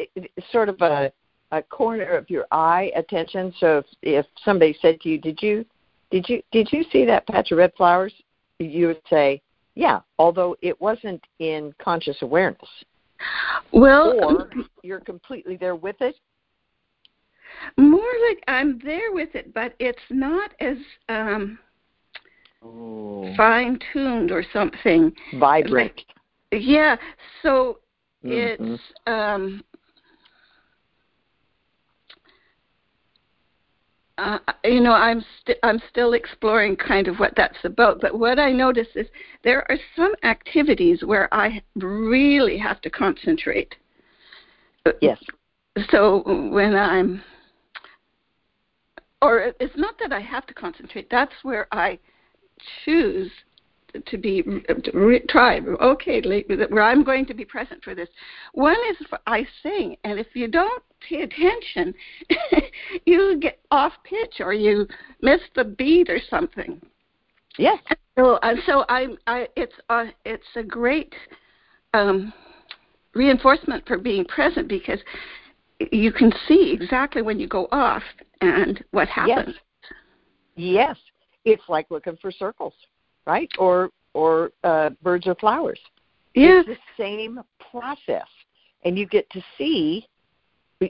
sort 0.53 0.69
of 0.69 0.81
a 0.81 1.13
a 1.53 1.63
corner 1.63 2.17
of 2.17 2.29
your 2.29 2.47
eye 2.51 2.91
attention? 2.97 3.53
So, 3.59 3.79
if, 3.79 3.87
if 4.03 4.27
somebody 4.45 4.77
said 4.81 5.01
to 5.01 5.09
you, 5.09 5.19
"Did 5.19 5.43
you 5.43 5.65
did 6.11 6.29
you 6.29 6.43
did 6.53 6.73
you 6.73 6.85
see 6.93 7.05
that 7.07 7.27
patch 7.27 7.51
of 7.51 7.59
red 7.59 7.73
flowers?" 7.77 8.13
You 8.59 8.89
would 8.89 9.03
say, 9.11 9.43
"Yeah," 9.75 10.01
although 10.19 10.57
it 10.63 10.81
wasn't 10.81 11.23
in 11.39 11.75
conscious 11.79 12.17
awareness. 12.23 12.69
Well, 13.73 14.19
or 14.23 14.51
you're 14.83 15.01
completely 15.01 15.57
there 15.57 15.77
with 15.77 15.97
it. 16.01 16.17
More 17.77 18.13
like 18.29 18.43
I'm 18.49 18.79
there 18.85 19.13
with 19.13 19.35
it, 19.35 19.53
but 19.55 19.75
it's 19.79 19.99
not 20.11 20.53
as 20.61 20.77
um 21.09 21.59
oh. 22.63 23.35
fine 23.37 23.79
tuned 23.93 24.31
or 24.31 24.45
something. 24.53 25.13
Vibrant. 25.39 26.03
Like, 26.53 26.63
yeah. 26.63 26.97
So 27.43 27.79
mm-hmm. 28.29 28.75
it's 28.75 28.83
um 29.07 29.63
uh, 34.19 34.39
you 34.65 34.81
know 34.81 34.93
i'm 34.93 35.25
st- 35.41 35.59
i'm 35.63 35.81
still 35.91 36.15
exploring 36.15 36.77
kind 36.77 37.09
of 37.09 37.17
what 37.17 37.33
that's 37.37 37.59
about 37.65 38.01
but 38.01 38.19
what 38.19 38.39
i 38.39 38.51
notice 38.51 38.89
is 38.95 39.07
there 39.45 39.71
are 39.71 39.77
some 39.95 40.13
activities 40.23 41.03
where 41.05 41.33
i 41.35 41.63
really 41.77 42.57
have 42.57 42.81
to 42.81 42.91
concentrate 42.91 43.75
yes 45.01 45.19
so 45.91 46.23
when 46.51 46.75
i'm 46.75 47.23
or 49.21 49.53
it's 49.61 49.77
not 49.77 49.95
that 49.99 50.13
i 50.13 50.21
have 50.21 50.47
to 50.47 50.55
concentrate 50.55 51.09
that's 51.11 51.35
where 51.43 51.67
i 51.73 51.99
choose 52.85 53.31
to 54.07 54.19
be 54.19 54.43
re, 54.93 55.21
try 55.29 55.61
okay 55.81 56.21
where 56.69 56.83
i'm 56.83 57.03
going 57.05 57.27
to 57.27 57.35
be 57.35 57.45
present 57.45 57.83
for 57.83 57.95
this. 57.95 58.09
One 58.53 58.77
is 58.91 59.07
i 59.27 59.47
sing 59.63 59.97
and 60.05 60.19
if 60.19 60.29
you 60.35 60.49
don't 60.49 60.83
pay 61.09 61.23
attention 61.23 61.95
you 63.07 63.39
get 63.41 63.59
off 63.71 63.93
pitch 64.05 64.41
or 64.41 64.53
you 64.55 64.87
miss 65.23 65.41
the 65.55 65.65
beat 65.65 66.09
or 66.09 66.19
something. 66.31 66.81
Yes. 67.59 67.79
So 68.19 68.35
uh, 68.37 68.55
so 68.67 68.85
i 68.89 69.07
i 69.27 69.49
it's 69.57 69.75
uh, 69.89 70.07
it's 70.25 70.47
a 70.57 70.63
great 70.63 71.15
um 71.95 72.33
reinforcement 73.15 73.87
for 73.87 73.99
being 73.99 74.25
present 74.27 74.69
because 74.69 75.01
you 75.93 76.13
can 76.13 76.33
see 76.47 76.77
exactly 76.79 77.23
when 77.23 77.39
you 77.39 77.49
go 77.49 77.69
off 77.73 78.03
and 78.41 78.85
what 78.91 79.09
happens. 79.09 79.57
Yes, 80.55 80.97
yes. 80.97 80.97
it's 81.45 81.63
like 81.69 81.87
looking 81.91 82.17
for 82.21 82.31
circles 82.31 82.75
right? 83.27 83.51
Or 83.59 83.91
or 84.15 84.53
uh, 84.65 84.91
birds 85.03 85.27
or 85.27 85.35
flowers. 85.35 85.79
Yeah. 86.35 86.63
It's 86.67 86.69
the 86.69 86.77
same 86.97 87.41
process, 87.71 88.29
and 88.85 88.99
you 88.99 89.07
get 89.07 89.29
to 89.31 89.43
see. 89.59 90.07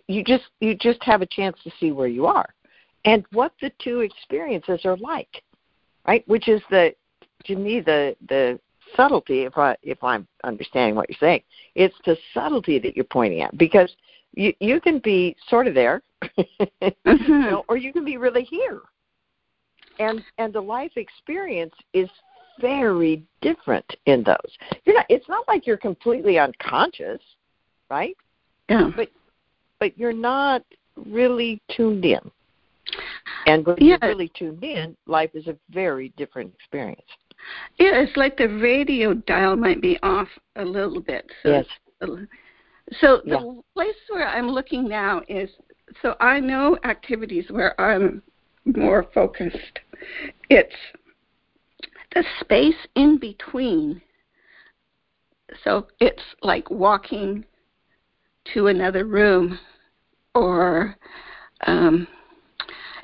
You 0.09 0.25
just 0.25 0.44
you 0.61 0.75
just 0.75 1.03
have 1.03 1.22
a 1.22 1.27
chance 1.27 1.57
to 1.64 1.70
see 1.79 1.92
where 1.92 2.09
you 2.09 2.27
are, 2.27 2.49
and 3.05 3.25
what 3.33 3.53
the 3.61 3.70
two 3.83 4.01
experiences 4.01 4.81
are 4.85 4.96
like, 4.96 5.42
right? 6.07 6.27
Which 6.29 6.49
is 6.49 6.61
the 6.70 6.94
to 7.44 7.57
me 7.57 7.81
the 7.81 8.16
the 8.29 8.59
subtlety. 8.96 9.42
If 9.42 9.57
I 9.57 9.77
if 9.83 10.03
I'm 10.03 10.27
understanding 10.44 10.96
what 10.96 11.09
you're 11.09 11.18
saying, 11.20 11.42
it's 11.75 11.94
the 12.05 12.16
subtlety 12.35 12.79
that 12.81 12.96
you're 12.96 13.05
pointing 13.05 13.42
at 13.42 13.57
because 13.57 13.92
you 14.35 14.53
you 14.61 14.81
can 14.81 14.99
be 14.99 15.37
sort 15.49 15.68
of 15.68 15.75
there, 15.75 16.03
mm-hmm. 16.38 16.99
you 17.07 17.38
know, 17.38 17.64
or 17.68 17.77
you 17.77 17.92
can 17.92 18.05
be 18.05 18.16
really 18.16 18.42
here 18.42 18.83
and 19.98 20.22
and 20.38 20.52
the 20.52 20.61
life 20.61 20.92
experience 20.96 21.74
is 21.92 22.09
very 22.61 23.22
different 23.40 23.85
in 24.06 24.22
those. 24.22 24.56
You're 24.85 24.96
not. 24.96 25.06
It's 25.09 25.28
not 25.28 25.46
like 25.48 25.66
you're 25.66 25.76
completely 25.76 26.38
unconscious, 26.38 27.20
right? 27.90 28.16
Yeah. 28.68 28.90
But 28.94 29.09
but 29.78 29.96
you're 29.98 30.12
not 30.12 30.62
really 31.06 31.61
tuned 31.74 32.04
in. 32.04 32.20
And 33.46 33.66
when 33.66 33.76
yeah. 33.78 33.98
you're 34.00 34.11
really 34.11 34.30
tuned 34.35 34.64
in, 34.64 34.96
life 35.06 35.30
is 35.35 35.46
a 35.46 35.56
very 35.70 36.12
different 36.16 36.52
experience. 36.54 37.02
Yeah, 37.78 38.00
it's 38.00 38.16
like 38.16 38.37
the 38.37 38.48
radio 38.48 39.14
dial 39.14 39.56
might 39.56 39.80
be 39.80 39.98
off 40.02 40.28
a 40.56 40.64
little 40.64 41.00
bit. 41.00 41.30
So 41.42 41.50
yes. 41.50 41.66
So 43.00 43.20
the 43.24 43.30
yeah. 43.30 43.61
place 43.74 43.94
where 44.11 44.26
I'm 44.26 44.48
looking 44.48 44.88
now 44.88 45.22
is 45.28 45.50
so 46.02 46.14
I 46.20 46.40
know 46.40 46.78
activities 46.85 47.46
where 47.50 47.78
I'm 47.80 48.22
more 48.64 49.06
focused. 49.14 49.80
It's 50.50 50.74
the 52.14 52.24
space 52.40 52.87
in 52.94 53.18
between. 53.18 54.00
So 55.64 55.87
it's 56.00 56.22
like 56.42 56.70
walking 56.70 57.44
to 58.54 58.68
another 58.68 59.04
room 59.04 59.59
or 60.35 60.96
um 61.66 62.06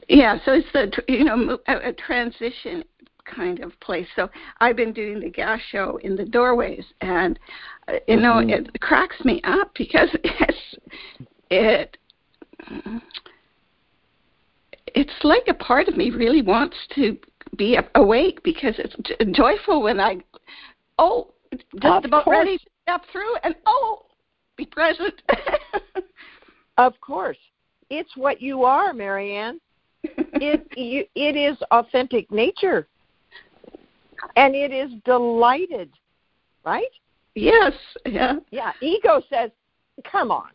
yeah 0.09 0.38
so 0.44 0.52
it's 0.52 0.66
the 0.72 1.02
you 1.09 1.24
know 1.24 1.59
a, 1.66 1.88
a 1.88 1.92
transition 1.92 2.85
kind 3.24 3.61
of 3.61 3.78
place 3.81 4.07
so 4.14 4.28
i've 4.61 4.76
been 4.76 4.92
doing 4.92 5.20
the 5.20 5.31
gas 5.31 5.61
show 5.70 5.98
in 6.02 6.16
the 6.16 6.24
doorways 6.24 6.85
and 7.00 7.38
uh, 7.88 7.94
you 8.07 8.16
know 8.16 8.35
mm-hmm. 8.35 8.50
it 8.50 8.81
cracks 8.81 9.16
me 9.24 9.40
up 9.44 9.72
because 9.74 10.09
it's 10.24 10.76
it 11.50 11.96
it's 15.03 15.25
like 15.25 15.49
a 15.49 15.55
part 15.55 15.88
of 15.88 15.97
me 15.97 16.11
really 16.11 16.43
wants 16.43 16.77
to 16.95 17.19
be 17.57 17.77
awake 17.97 18.41
because 18.45 18.75
it's 18.79 18.95
joyful 19.37 19.83
when 19.83 19.99
I, 19.99 20.19
oh, 20.97 21.33
just 21.81 22.05
about 22.05 22.25
course. 22.25 22.37
ready 22.38 22.59
to 22.59 22.65
step 22.83 23.03
through 23.11 23.35
and 23.43 23.57
oh, 23.67 24.07
be 24.57 24.65
present. 24.65 25.21
of 26.79 26.93
course, 27.01 27.38
it's 27.91 28.17
what 28.17 28.41
you 28.41 28.62
are, 28.62 28.93
Marianne. 28.93 29.61
it 30.05 30.65
you, 30.77 31.05
it 31.17 31.37
is 31.37 31.59
authentic 31.73 32.31
nature, 32.31 32.87
and 34.37 34.55
it 34.55 34.73
is 34.73 34.93
delighted, 35.05 35.91
right? 36.65 36.85
Yes. 37.35 37.73
Yeah. 38.07 38.37
Yeah. 38.53 38.73
Ego 38.81 39.21
says, 39.29 39.51
"Come 40.05 40.31
on, 40.31 40.51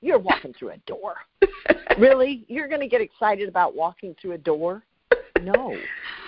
you're 0.00 0.18
walking 0.18 0.54
through 0.58 0.70
a 0.70 0.78
door. 0.86 1.14
really? 1.98 2.44
You're 2.48 2.68
going 2.68 2.80
to 2.80 2.88
get 2.88 3.00
excited 3.00 3.48
about 3.48 3.74
walking 3.74 4.14
through 4.20 4.32
a 4.32 4.38
door? 4.38 4.82
No. 5.42 5.76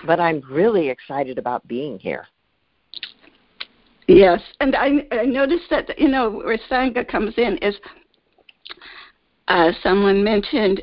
But 0.05 0.19
I'm 0.19 0.41
really 0.49 0.89
excited 0.89 1.37
about 1.37 1.67
being 1.67 1.99
here. 1.99 2.27
Yes, 4.07 4.41
and 4.59 4.75
I, 4.75 5.07
I 5.11 5.23
noticed 5.23 5.69
that 5.69 5.97
you 5.97 6.09
know 6.09 6.29
where 6.29 6.59
sangha 6.69 7.07
comes 7.07 7.33
in 7.37 7.57
is 7.59 7.75
uh, 9.47 9.71
someone 9.81 10.23
mentioned 10.23 10.81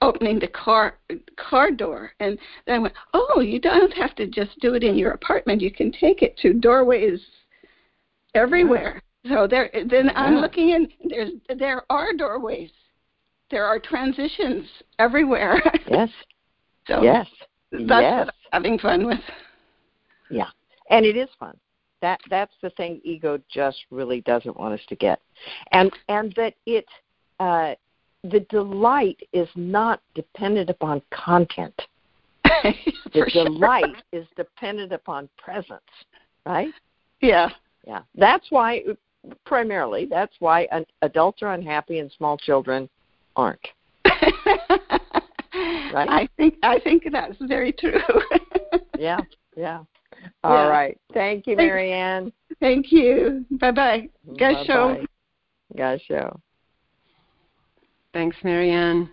opening 0.00 0.38
the 0.38 0.48
car 0.48 0.98
car 1.36 1.72
door, 1.72 2.12
and 2.20 2.38
then 2.66 2.76
I 2.76 2.78
went, 2.78 2.94
oh, 3.12 3.40
you 3.40 3.58
don't 3.58 3.92
have 3.94 4.14
to 4.16 4.26
just 4.26 4.58
do 4.60 4.74
it 4.74 4.84
in 4.84 4.96
your 4.96 5.12
apartment. 5.12 5.62
You 5.62 5.72
can 5.72 5.90
take 5.90 6.22
it 6.22 6.36
to 6.38 6.52
doorways 6.52 7.20
everywhere. 8.34 9.02
So 9.28 9.46
there, 9.46 9.70
then. 9.88 10.10
I'm 10.14 10.36
looking 10.36 10.70
in. 10.70 10.88
There's 11.08 11.30
there 11.58 11.82
are 11.90 12.12
doorways. 12.12 12.70
There 13.50 13.64
are 13.64 13.78
transitions 13.78 14.66
everywhere. 14.98 15.62
Yes. 15.90 16.10
so 16.86 17.02
yes. 17.02 17.26
That's 17.70 17.88
yes. 17.88 18.26
what 18.26 18.34
I'm 18.52 18.62
having 18.62 18.78
fun 18.78 19.06
with. 19.06 19.20
Yeah, 20.30 20.48
and 20.90 21.06
it 21.06 21.16
is 21.16 21.28
fun. 21.38 21.56
That 22.02 22.20
that's 22.28 22.54
the 22.62 22.70
thing 22.70 23.00
ego 23.04 23.40
just 23.50 23.78
really 23.90 24.20
doesn't 24.22 24.58
want 24.58 24.74
us 24.74 24.86
to 24.88 24.96
get, 24.96 25.20
and 25.72 25.90
and 26.08 26.32
that 26.36 26.54
it 26.66 26.86
uh, 27.40 27.74
the 28.24 28.40
delight 28.50 29.20
is 29.32 29.48
not 29.54 30.00
dependent 30.14 30.70
upon 30.70 31.02
content. 31.10 31.80
the 32.44 33.30
delight 33.32 33.84
sure. 33.84 34.20
is 34.20 34.26
dependent 34.36 34.92
upon 34.92 35.28
presence, 35.38 35.80
right? 36.44 36.72
Yeah. 37.20 37.48
Yeah. 37.86 38.00
That's 38.14 38.46
why 38.50 38.82
primarily 39.44 40.06
that's 40.06 40.34
why 40.38 40.66
an, 40.72 40.84
adults 41.02 41.42
are 41.42 41.54
unhappy 41.54 41.98
and 41.98 42.10
small 42.12 42.36
children 42.36 42.88
aren't. 43.36 43.66
right? 44.04 46.08
I 46.08 46.28
think 46.36 46.54
I 46.62 46.78
think 46.80 47.04
that's 47.10 47.36
very 47.40 47.72
true. 47.72 48.00
yeah, 48.98 49.20
yeah. 49.56 49.82
All 50.42 50.54
yeah. 50.54 50.68
right. 50.68 50.98
Thank 51.12 51.46
you, 51.46 51.56
Marianne. 51.56 52.32
Thank 52.60 52.92
you. 52.92 53.44
Bye 53.52 53.70
bye. 53.70 54.08
Gassho. 54.38 55.06
Gassho. 55.76 56.38
Thanks, 58.12 58.36
Marianne. 58.44 59.10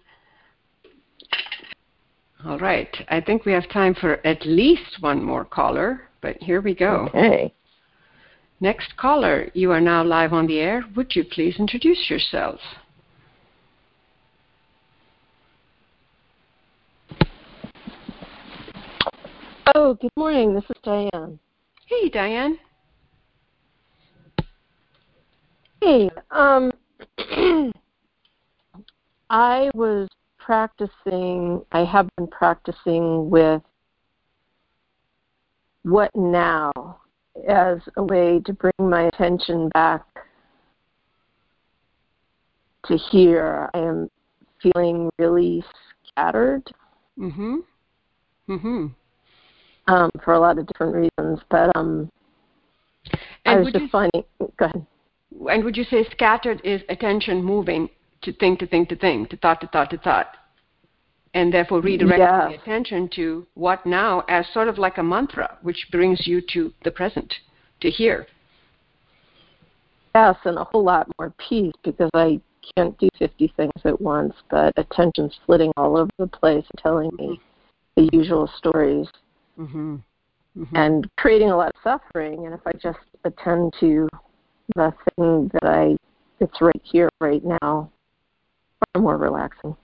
All 2.46 2.60
right. 2.60 2.90
I 3.10 3.22
think 3.22 3.46
we 3.46 3.52
have 3.52 3.70
time 3.70 3.96
for 3.96 4.26
at 4.26 4.46
least 4.46 5.02
one 5.02 5.24
more 5.24 5.46
caller, 5.46 6.02
but 6.22 6.38
here 6.38 6.62
we 6.62 6.74
go. 6.74 7.08
Okay. 7.10 7.54
Next 8.64 8.96
caller, 8.96 9.50
you 9.56 9.72
are 9.72 9.82
now 9.82 10.04
live 10.04 10.34
on 10.34 10.46
the 10.46 10.60
air. 10.60 10.86
Would 10.96 11.16
you 11.16 11.24
please 11.24 11.56
introduce 11.58 12.12
yourself? 12.12 12.60
Oh, 19.74 19.96
good 19.96 20.12
morning. 20.16 20.54
This 20.54 20.64
is 20.66 20.76
Diane. 20.84 21.40
Hey, 21.88 22.08
Diane. 22.10 22.60
Hey, 25.82 26.12
um, 26.30 26.72
I 29.32 29.72
was 29.74 30.08
practicing, 30.38 31.66
I 31.72 31.84
have 31.84 32.08
been 32.16 32.28
practicing 32.28 33.28
with 33.32 33.64
what 35.82 36.12
now 36.16 37.01
as 37.48 37.80
a 37.98 38.04
way 38.04 38.40
to 38.46 38.54
bring 38.54 38.74
my 38.80 39.04
attention 39.04 39.70
back 39.70 40.06
to 42.86 42.98
here, 42.98 43.70
I 43.74 43.80
am 43.80 44.10
feeling 44.62 45.10
really 45.18 45.64
scattered. 46.08 46.70
Mhm. 47.18 47.64
Mhm. 48.48 48.92
Um, 49.88 50.12
for 50.24 50.34
a 50.34 50.40
lot 50.40 50.58
of 50.58 50.68
different 50.68 50.96
reasons, 50.96 51.42
but 51.50 51.76
um, 51.76 52.10
And 53.46 53.60
I 53.60 53.62
was 53.62 53.72
just 53.72 53.84
you, 53.84 53.90
finding. 53.90 54.24
Go 54.58 54.66
ahead. 54.66 54.86
and 55.50 55.64
would 55.64 55.76
you 55.76 55.84
say 55.86 56.04
scattered 56.12 56.62
is 56.64 56.82
attention 56.90 57.44
moving 57.44 57.90
to 58.22 58.32
thing 58.34 58.58
to 58.58 58.68
thing 58.68 58.86
to 58.88 58.96
thing 58.96 59.26
to 59.28 59.38
thought 59.38 59.60
to 59.62 59.68
thought 59.68 59.90
to 59.90 59.98
thought, 59.98 60.38
and 61.34 61.54
therefore 61.54 61.82
redirecting 61.82 62.18
Yeah. 62.18 62.50
the 62.50 62.56
attention 62.56 63.08
to 63.10 63.46
what 63.54 63.86
now 63.86 64.24
as 64.28 64.48
sort 64.50 64.68
of 64.68 64.78
like 64.78 64.98
a 64.98 65.04
mantra, 65.04 65.58
which 65.62 65.88
brings 65.92 66.28
you 66.28 66.42
to 66.54 66.74
the 66.84 66.92
present, 66.92 67.34
to 67.80 67.90
here. 67.90 68.28
Yes, 70.14 70.36
and 70.44 70.58
a 70.58 70.66
whole 70.66 70.84
lot 70.84 71.08
more 71.18 71.34
peace 71.38 71.74
because 71.84 72.10
I 72.14 72.42
can't 72.76 72.98
do 72.98 73.08
50 73.18 73.48
things 73.56 73.72
at 73.86 74.00
once, 74.00 74.36
but 74.50 74.74
attention's 74.78 75.40
flitting 75.46 75.72
all 75.78 75.98
over 75.98 76.12
the 76.18 76.28
place, 76.28 76.66
telling 76.78 77.12
me 77.18 77.40
the 77.96 78.10
usual 78.12 78.48
stories 78.48 79.08
Mhm. 79.58 80.02
Mhm. 80.58 80.68
and 80.74 81.10
creating 81.18 81.50
a 81.50 81.56
lot 81.56 81.72
of 81.74 81.82
suffering. 81.82 82.46
And 82.46 82.54
if 82.54 82.62
I 82.68 82.74
just 82.74 83.00
attend 83.24 83.74
to 83.80 84.10
the 84.76 84.94
thing 85.16 85.50
that 85.54 85.64
I, 85.64 85.98
it's 86.40 86.62
right 86.62 86.82
here, 86.84 87.10
right 87.20 87.44
now, 87.44 87.90
far 88.94 89.02
more 89.02 89.18
relaxing. 89.18 89.76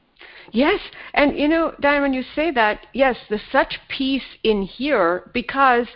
Yes, 0.52 0.80
and 1.14 1.38
you 1.38 1.48
know, 1.48 1.74
Diane, 1.80 2.02
when 2.02 2.14
you 2.14 2.24
say 2.36 2.52
that, 2.52 2.88
yes, 2.94 3.18
there's 3.30 3.42
such 3.52 3.80
peace 3.90 4.38
in 4.44 4.62
here 4.62 5.30
because 5.34 5.88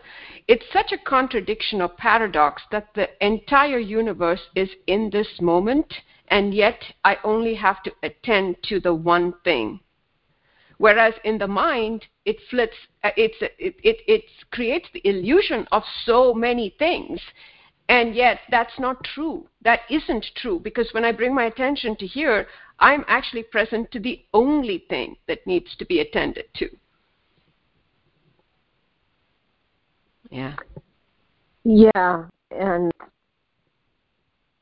it's 0.47 0.65
such 0.73 0.91
a 0.91 0.97
contradiction 0.97 1.81
or 1.81 1.89
paradox 1.89 2.61
that 2.71 2.93
the 2.93 3.09
entire 3.25 3.79
universe 3.79 4.41
is 4.55 4.69
in 4.87 5.09
this 5.09 5.39
moment, 5.39 5.93
and 6.27 6.53
yet 6.53 6.81
I 7.03 7.17
only 7.23 7.55
have 7.55 7.81
to 7.83 7.93
attend 8.03 8.57
to 8.63 8.79
the 8.79 8.93
one 8.93 9.33
thing. 9.43 9.79
Whereas 10.77 11.13
in 11.23 11.37
the 11.37 11.47
mind, 11.47 12.07
it 12.25 12.37
flits, 12.49 12.75
uh, 13.03 13.11
it's, 13.15 13.37
it, 13.39 13.75
it, 13.83 13.97
it 14.07 14.23
creates 14.51 14.89
the 14.93 15.07
illusion 15.07 15.67
of 15.71 15.83
so 16.05 16.33
many 16.33 16.75
things. 16.79 17.21
And 17.91 18.15
yet, 18.15 18.39
that's 18.49 18.79
not 18.79 19.03
true. 19.03 19.45
That 19.63 19.81
isn't 19.89 20.25
true 20.37 20.61
because 20.61 20.87
when 20.93 21.03
I 21.03 21.11
bring 21.11 21.35
my 21.35 21.43
attention 21.43 21.97
to 21.97 22.07
here, 22.07 22.47
I'm 22.79 23.03
actually 23.09 23.43
present 23.43 23.91
to 23.91 23.99
the 23.99 24.23
only 24.33 24.85
thing 24.87 25.17
that 25.27 25.45
needs 25.45 25.75
to 25.75 25.85
be 25.85 25.99
attended 25.99 26.45
to. 26.55 26.69
Yeah. 30.29 30.55
Yeah, 31.65 32.27
and 32.51 32.93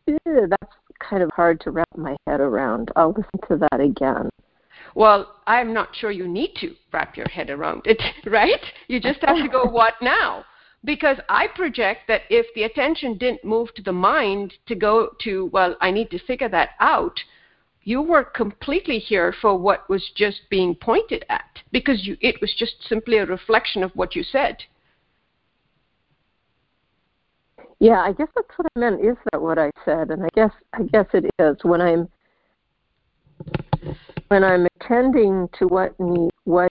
eh, 0.07 0.47
that's 0.49 0.73
kind 0.97 1.21
of 1.21 1.29
hard 1.35 1.61
to 1.61 1.69
wrap 1.69 1.95
my 1.95 2.17
head 2.25 2.41
around. 2.41 2.91
I'll 2.95 3.09
listen 3.09 3.47
to 3.47 3.67
that 3.69 3.79
again. 3.79 4.31
Well, 4.95 5.35
I'm 5.45 5.71
not 5.71 5.89
sure 5.95 6.09
you 6.09 6.27
need 6.27 6.55
to 6.61 6.73
wrap 6.91 7.15
your 7.15 7.29
head 7.29 7.51
around 7.51 7.83
it, 7.85 8.01
right? 8.25 8.59
You 8.87 8.99
just 8.99 9.19
have 9.21 9.37
to 9.37 9.47
go, 9.47 9.65
what 9.65 9.93
now? 10.01 10.45
Because 10.83 11.17
I 11.27 11.47
project 11.47 12.01
that 12.07 12.21
if 12.29 12.45
the 12.55 12.63
attention 12.63 13.17
didn't 13.17 13.43
move 13.43 13.73
to 13.75 13.81
the 13.81 13.91
mind 13.91 14.53
to 14.67 14.75
go 14.75 15.09
to, 15.23 15.47
well, 15.47 15.75
I 15.81 15.91
need 15.91 16.09
to 16.11 16.19
figure 16.19 16.49
that 16.49 16.69
out, 16.79 17.19
you 17.83 18.01
were 18.01 18.23
completely 18.23 18.99
here 18.99 19.33
for 19.41 19.57
what 19.57 19.89
was 19.89 20.11
just 20.15 20.41
being 20.49 20.75
pointed 20.75 21.25
at 21.29 21.59
because 21.71 22.05
you, 22.05 22.17
it 22.21 22.39
was 22.39 22.53
just 22.57 22.75
simply 22.87 23.17
a 23.17 23.25
reflection 23.25 23.83
of 23.83 23.91
what 23.91 24.15
you 24.15 24.23
said. 24.23 24.57
Yeah, 27.79 28.01
I 28.01 28.11
guess 28.11 28.27
that's 28.35 28.49
what 28.57 28.67
I 28.75 28.79
meant. 28.79 29.05
Is 29.05 29.15
that 29.31 29.41
what 29.41 29.57
I 29.57 29.71
said? 29.85 30.11
And 30.11 30.23
I 30.23 30.29
guess 30.35 30.51
I 30.73 30.83
guess 30.83 31.05
it 31.13 31.25
is 31.39 31.55
when 31.63 31.81
I'm 31.81 32.09
when 34.27 34.43
I'm 34.43 34.67
attending 34.75 35.47
to 35.57 35.67
what 35.67 35.97
me 35.99 36.29
what 36.43 36.68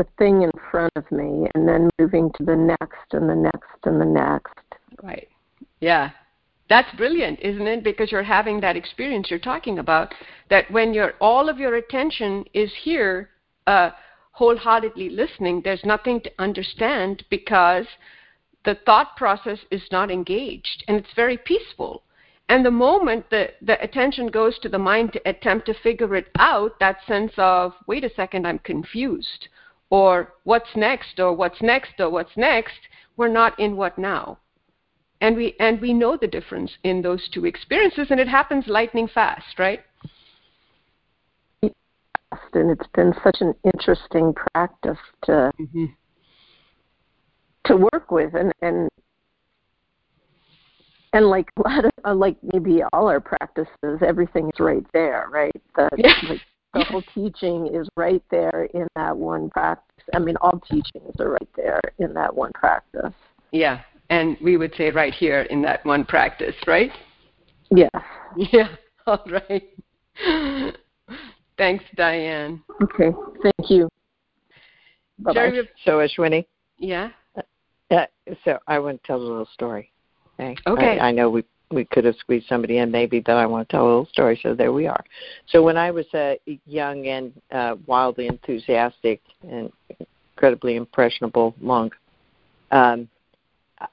the 0.00 0.06
thing 0.16 0.42
in 0.42 0.50
front 0.70 0.92
of 0.96 1.10
me, 1.12 1.46
and 1.54 1.68
then 1.68 1.90
moving 1.98 2.30
to 2.38 2.44
the 2.44 2.56
next 2.56 3.12
and 3.12 3.28
the 3.28 3.34
next 3.34 3.80
and 3.84 4.00
the 4.00 4.04
next. 4.06 4.54
Right. 5.02 5.28
Yeah. 5.80 6.10
That's 6.70 6.88
brilliant, 6.96 7.38
isn't 7.40 7.66
it? 7.66 7.84
Because 7.84 8.10
you're 8.10 8.22
having 8.22 8.60
that 8.60 8.76
experience 8.76 9.28
you're 9.28 9.38
talking 9.38 9.78
about. 9.78 10.14
That 10.48 10.70
when 10.70 10.94
your 10.94 11.12
all 11.20 11.50
of 11.50 11.58
your 11.58 11.74
attention 11.74 12.44
is 12.54 12.70
here, 12.82 13.28
uh, 13.66 13.90
wholeheartedly 14.32 15.10
listening, 15.10 15.60
there's 15.62 15.84
nothing 15.84 16.22
to 16.22 16.30
understand 16.38 17.24
because 17.28 17.86
the 18.64 18.78
thought 18.86 19.16
process 19.16 19.58
is 19.70 19.82
not 19.92 20.10
engaged, 20.10 20.84
and 20.88 20.96
it's 20.96 21.12
very 21.14 21.36
peaceful. 21.36 22.04
And 22.48 22.64
the 22.64 22.70
moment 22.70 23.28
the, 23.30 23.50
the 23.60 23.82
attention 23.82 24.28
goes 24.28 24.58
to 24.60 24.68
the 24.70 24.78
mind 24.78 25.12
to 25.12 25.28
attempt 25.28 25.66
to 25.66 25.74
figure 25.74 26.14
it 26.16 26.28
out, 26.38 26.78
that 26.80 26.98
sense 27.06 27.32
of, 27.36 27.74
wait 27.86 28.04
a 28.04 28.14
second, 28.14 28.46
I'm 28.46 28.58
confused, 28.60 29.48
or 29.90 30.34
what's 30.44 30.74
next, 30.76 31.18
or 31.18 31.32
what's 31.34 31.60
next, 31.60 31.98
or 31.98 32.08
what's 32.10 32.36
next, 32.36 32.78
we're 33.16 33.28
not 33.28 33.58
in 33.58 33.76
what 33.76 33.98
now. 33.98 34.38
And 35.20 35.36
we, 35.36 35.54
and 35.60 35.80
we 35.80 35.92
know 35.92 36.16
the 36.16 36.26
difference 36.26 36.72
in 36.84 37.02
those 37.02 37.28
two 37.28 37.44
experiences, 37.44 38.06
and 38.10 38.18
it 38.18 38.28
happens 38.28 38.66
lightning 38.68 39.08
fast, 39.08 39.58
right? 39.58 39.80
And 42.52 42.70
it's 42.70 42.88
been 42.94 43.12
such 43.22 43.38
an 43.40 43.54
interesting 43.64 44.34
practice 44.34 44.98
to 45.24 45.52
Mm-hmm. 45.60 45.84
to 47.66 47.76
work 47.76 48.10
with, 48.10 48.34
and 48.34 48.52
and 48.62 48.88
and 51.12 51.26
like 51.26 51.48
a 51.58 51.68
lot 51.68 51.84
of 51.84 52.16
like 52.18 52.36
maybe 52.52 52.82
all 52.92 53.08
our 53.08 53.20
practices, 53.20 54.00
everything 54.04 54.48
is 54.48 54.58
right 54.60 54.84
there, 54.92 55.28
right? 55.30 55.52
The 55.76 55.88
Yeah. 55.96 56.14
like 56.28 56.40
the 56.74 56.84
whole 56.84 57.02
teaching 57.14 57.68
is 57.74 57.88
right 57.96 58.22
there 58.30 58.68
in 58.74 58.86
that 58.96 59.16
one 59.16 59.50
practice. 59.50 60.04
I 60.14 60.18
mean, 60.18 60.36
all 60.40 60.60
teachings 60.70 61.14
are 61.18 61.30
right 61.30 61.48
there 61.56 61.80
in 61.98 62.14
that 62.14 62.34
one 62.34 62.52
practice. 62.54 63.12
Yeah, 63.52 63.80
and 64.08 64.36
we 64.42 64.56
would 64.56 64.74
say 64.76 64.90
right 64.90 65.12
here 65.12 65.42
in 65.42 65.62
that 65.62 65.84
one 65.84 66.04
practice, 66.04 66.54
right? 66.66 66.90
Yeah. 67.70 67.88
Yeah, 68.36 68.76
all 69.08 69.26
right. 69.28 69.68
Thanks, 71.58 71.84
Diane. 71.96 72.62
Okay. 72.80 73.10
Thank 73.42 73.70
you. 73.70 73.88
Bye 75.18 75.32
bye. 75.32 75.34
Jerry, 75.34 75.68
So, 75.84 75.98
Ashwini, 75.98 76.46
yeah. 76.78 77.10
uh, 77.90 78.06
so 78.44 78.60
I 78.68 78.78
want 78.78 79.02
to 79.02 79.06
tell 79.08 79.16
a 79.16 79.18
little 79.18 79.48
story. 79.52 79.90
Okay. 80.38 80.54
Okay. 80.64 80.98
I, 81.00 81.08
I 81.08 81.10
know 81.10 81.28
we 81.28 81.42
we 81.70 81.84
could 81.84 82.04
have 82.04 82.16
squeezed 82.16 82.48
somebody 82.48 82.78
in 82.78 82.90
maybe, 82.90 83.20
but 83.20 83.36
I 83.36 83.46
want 83.46 83.68
to 83.68 83.72
tell 83.72 83.84
a 83.84 83.88
little 83.88 84.06
story. 84.06 84.38
So 84.42 84.54
there 84.54 84.72
we 84.72 84.86
are. 84.86 85.04
So 85.48 85.62
when 85.62 85.76
I 85.76 85.90
was 85.90 86.06
a 86.14 86.38
young 86.66 87.06
and 87.06 87.32
uh, 87.52 87.76
wildly 87.86 88.26
enthusiastic 88.26 89.20
and 89.48 89.72
incredibly 90.34 90.76
impressionable 90.76 91.54
monk, 91.60 91.94
um, 92.72 93.08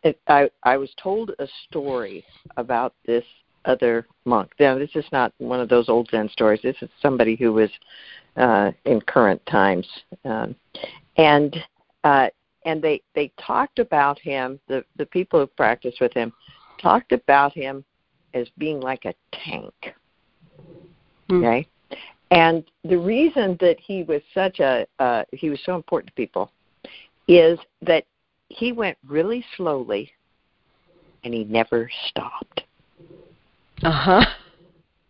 I, 0.04 0.16
I 0.28 0.50
I 0.64 0.78
was 0.78 0.90
told 1.02 1.32
a 1.40 1.48
story 1.70 2.24
about 2.58 2.94
this 3.06 3.24
other 3.66 4.08
monk. 4.26 4.52
Now 4.60 4.78
this 4.78 4.96
is 4.96 5.06
not 5.12 5.34
one 5.38 5.60
of 5.60 5.70
those 5.70 5.90
old 5.90 6.10
Zen 6.10 6.30
stories. 6.30 6.62
This 6.64 6.76
is 6.82 6.90
somebody 7.02 7.36
who 7.36 7.54
was 7.54 7.70
uh, 8.38 8.72
in 8.86 9.02
current 9.02 9.42
times, 9.46 9.88
um, 10.26 10.56
and 11.18 11.56
uh, 12.04 12.30
and 12.66 12.82
they 12.82 13.02
they 13.14 13.32
talked 13.40 13.80
about 13.80 14.20
him. 14.20 14.60
The 14.68 14.84
the 14.98 15.06
people 15.06 15.40
who 15.40 15.48
practiced 15.48 16.02
with 16.02 16.14
him 16.14 16.34
talked 16.82 17.12
about 17.12 17.54
him 17.54 17.84
as 18.34 18.48
being 18.58 18.80
like 18.80 19.06
a 19.06 19.14
tank. 19.34 19.74
Hmm. 21.30 21.44
Okay, 21.44 21.68
and 22.32 22.64
the 22.84 22.98
reason 22.98 23.58
that 23.60 23.78
he 23.80 24.04
was 24.04 24.22
such 24.34 24.60
a 24.60 24.86
uh, 25.00 25.24
he 25.32 25.50
was 25.50 25.60
so 25.66 25.76
important 25.76 26.08
to 26.08 26.14
people 26.14 26.52
is 27.28 27.60
that 27.82 28.06
he 28.50 28.72
went 28.72 28.98
really 29.06 29.44
slowly, 29.56 30.12
and 31.24 31.34
he 31.34 31.44
never 31.44 31.90
stopped. 32.10 32.64
Uh 33.84 33.92
huh. 33.92 34.26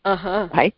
Uh 0.05 0.15
huh. 0.15 0.49
right? 0.53 0.73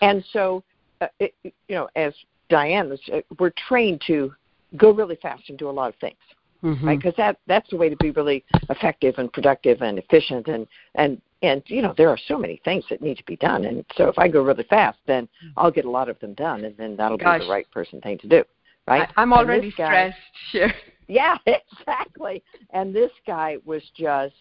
And 0.00 0.24
so, 0.32 0.62
uh, 1.00 1.08
it, 1.18 1.34
you 1.44 1.52
know, 1.68 1.88
as 1.96 2.14
Diane 2.48 2.88
was, 2.88 3.00
uh, 3.12 3.20
we're 3.38 3.52
trained 3.68 4.02
to 4.06 4.32
go 4.76 4.90
really 4.92 5.16
fast 5.16 5.48
and 5.48 5.58
do 5.58 5.68
a 5.68 5.70
lot 5.70 5.88
of 5.88 5.96
things, 6.00 6.16
Mm-hmm. 6.62 6.86
right? 6.86 6.98
Because 6.98 7.14
that 7.16 7.38
that's 7.46 7.68
the 7.70 7.76
way 7.76 7.88
to 7.88 7.96
be 7.96 8.10
really 8.10 8.44
effective 8.68 9.14
and 9.18 9.32
productive 9.32 9.80
and 9.80 9.98
efficient 9.98 10.46
and 10.46 10.66
and 10.94 11.20
and 11.42 11.62
you 11.66 11.80
know 11.80 11.94
there 11.96 12.10
are 12.10 12.18
so 12.28 12.36
many 12.36 12.60
things 12.64 12.84
that 12.90 13.00
need 13.00 13.16
to 13.16 13.24
be 13.24 13.36
done, 13.36 13.64
and 13.64 13.84
so 13.96 14.08
if 14.08 14.18
I 14.18 14.28
go 14.28 14.42
really 14.42 14.64
fast, 14.64 14.98
then 15.06 15.26
I'll 15.56 15.70
get 15.70 15.86
a 15.86 15.90
lot 15.90 16.08
of 16.08 16.18
them 16.20 16.34
done, 16.34 16.64
and 16.64 16.76
then 16.76 16.96
that'll 16.96 17.16
Gosh. 17.16 17.40
be 17.40 17.46
the 17.46 17.50
right 17.50 17.70
person 17.70 18.00
thing 18.02 18.18
to 18.18 18.28
do, 18.28 18.44
right? 18.86 19.08
I, 19.16 19.22
I'm 19.22 19.32
already 19.32 19.72
guy- 19.76 20.12
stressed. 20.12 20.18
Sure. 20.52 20.68
yeah, 21.08 21.38
exactly. 21.46 22.42
And 22.74 22.94
this 22.94 23.10
guy 23.26 23.56
was 23.64 23.82
just 23.96 24.34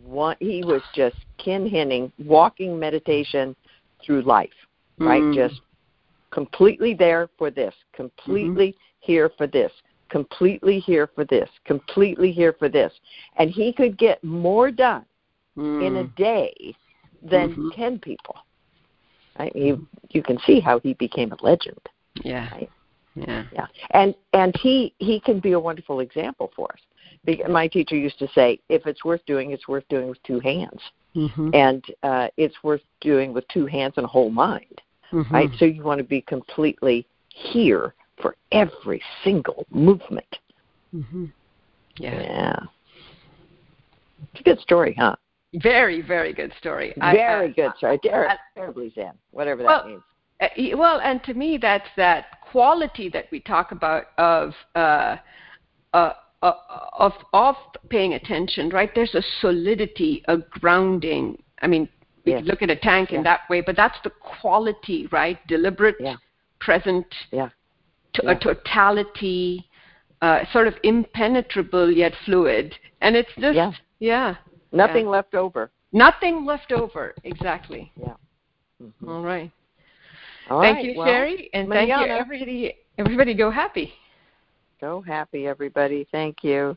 one. 0.00 0.36
He 0.40 0.64
was 0.64 0.82
just 0.94 1.16
kinhin, 1.38 2.10
walking 2.24 2.76
meditation 2.76 3.54
through 4.04 4.22
life, 4.22 4.50
right? 4.98 5.22
Mm. 5.22 5.34
Just 5.34 5.60
completely 6.32 6.92
there 6.94 7.28
for 7.38 7.52
this, 7.52 7.74
completely 7.94 8.74
here 8.98 9.30
for 9.36 9.46
this, 9.46 9.70
completely 10.12 10.78
here 10.78 11.08
for 11.14 11.24
this, 11.24 11.48
completely 11.64 12.30
here 12.30 12.54
for 12.58 12.68
this, 12.68 12.92
and 13.38 13.50
he 13.50 13.72
could 13.72 13.96
get 13.96 14.22
more 14.22 14.70
done 14.70 15.06
in 15.56 15.96
a 15.96 16.04
Mm. 16.04 16.14
day 16.16 16.76
than 17.22 17.48
Mhm. 17.54 17.74
ten 17.74 17.98
people. 17.98 18.36
Right? 19.38 19.54
You 19.56 19.86
you 20.10 20.22
can 20.22 20.38
see 20.40 20.60
how 20.60 20.78
he 20.80 20.92
became 20.94 21.32
a 21.32 21.42
legend. 21.42 21.80
Yeah. 22.22 22.48
Right? 22.52 22.70
Yeah. 23.14 23.44
Yeah, 23.52 23.66
and 23.90 24.14
and 24.34 24.54
he 24.58 24.94
he 24.98 25.18
can 25.18 25.40
be 25.40 25.52
a 25.52 25.60
wonderful 25.60 26.00
example 26.00 26.52
for 26.54 26.68
us. 26.72 26.80
Be- 27.24 27.42
My 27.48 27.66
teacher 27.68 27.96
used 27.96 28.18
to 28.18 28.28
say, 28.28 28.60
if 28.68 28.86
it's 28.86 29.04
worth 29.04 29.24
doing, 29.26 29.52
it's 29.52 29.68
worth 29.68 29.88
doing 29.88 30.08
with 30.08 30.22
two 30.22 30.40
hands, 30.40 30.82
Mm-hmm. 31.14 31.50
and 31.54 31.84
uh, 32.02 32.28
it's 32.36 32.62
worth 32.62 32.84
doing 33.00 33.32
with 33.32 33.46
two 33.48 33.66
hands 33.66 33.94
and 33.96 34.04
a 34.04 34.08
whole 34.16 34.30
mind. 34.30 34.80
Mm-hmm. 35.12 35.34
Right, 35.34 35.50
so 35.58 35.64
you 35.64 35.82
want 35.82 35.98
to 35.98 36.04
be 36.04 36.22
completely 36.22 37.06
here 37.28 37.94
for 38.22 38.36
every 38.52 39.02
single 39.24 39.66
movement. 39.70 40.38
Mm-hmm. 40.94 41.26
Yeah. 41.98 42.22
Yeah, 42.22 42.56
it's 44.32 44.40
a 44.40 44.44
good 44.44 44.60
story, 44.60 44.94
huh? 44.98 45.16
Very, 45.54 46.00
very 46.00 46.32
good 46.32 46.52
story. 46.58 46.94
Very 46.96 47.20
I- 47.20 47.48
good 47.48 47.72
story. 47.76 47.98
Ter- 47.98 48.38
terribly 48.54 48.90
zen, 48.94 49.12
whatever 49.32 49.62
that 49.62 49.68
Well, 49.68 49.86
means. 49.86 50.02
Uh, 50.40 50.76
well, 50.76 51.00
and 51.00 51.22
to 51.24 51.34
me, 51.34 51.58
that's 51.60 51.88
that 51.96 52.40
quality 52.50 53.08
that 53.10 53.26
we 53.30 53.38
talk 53.40 53.72
about 53.72 54.06
of 54.18 54.54
uh, 54.74 55.16
uh, 55.92 56.12
uh, 56.42 56.52
of 56.98 57.12
of 57.32 57.54
paying 57.90 58.14
attention. 58.14 58.70
Right? 58.70 58.90
There's 58.94 59.14
a 59.14 59.22
solidity, 59.40 60.24
a 60.28 60.38
grounding. 60.38 61.40
I 61.60 61.66
mean, 61.68 61.88
we 62.24 62.32
Yes. 62.32 62.44
look 62.44 62.62
at 62.62 62.70
a 62.70 62.76
tank 62.76 63.12
in 63.12 63.22
that 63.24 63.40
way, 63.50 63.60
but 63.60 63.76
that's 63.76 63.98
the 64.02 64.10
quality, 64.10 65.06
right? 65.12 65.38
Deliberate, 65.46 65.96
Yeah. 66.00 66.16
present, 66.60 67.06
Yeah. 67.30 67.50
To, 68.14 68.22
Yeah. 68.24 68.30
a 68.32 68.38
totality, 68.38 69.68
uh, 70.20 70.44
sort 70.52 70.68
of 70.68 70.74
impenetrable 70.82 71.90
yet 71.90 72.14
fluid, 72.24 72.76
and 73.00 73.16
it's 73.16 73.32
just 73.38 73.56
Yeah. 73.56 73.72
yeah, 74.00 74.34
Nothing 74.70 75.06
left 75.08 75.34
over. 75.34 75.70
nothing 75.92 76.44
left 76.44 76.72
over. 76.72 77.14
Exactly. 77.24 77.90
Mhm. 77.98 79.08
All 79.08 79.22
right. 79.22 79.50
All 80.50 80.60
thank 80.60 80.76
right, 80.76 80.84
you, 80.84 80.98
well, 80.98 81.06
Cheri, 81.06 81.48
and 81.54 81.68
thank 81.68 81.88
you, 81.88 81.94
everybody. 81.94 82.74
Everybody, 82.98 83.34
go 83.34 83.50
happy. 83.50 83.94
Go 84.80 85.00
happy, 85.00 85.46
everybody. 85.46 86.06
Thank 86.10 86.42
you. 86.42 86.76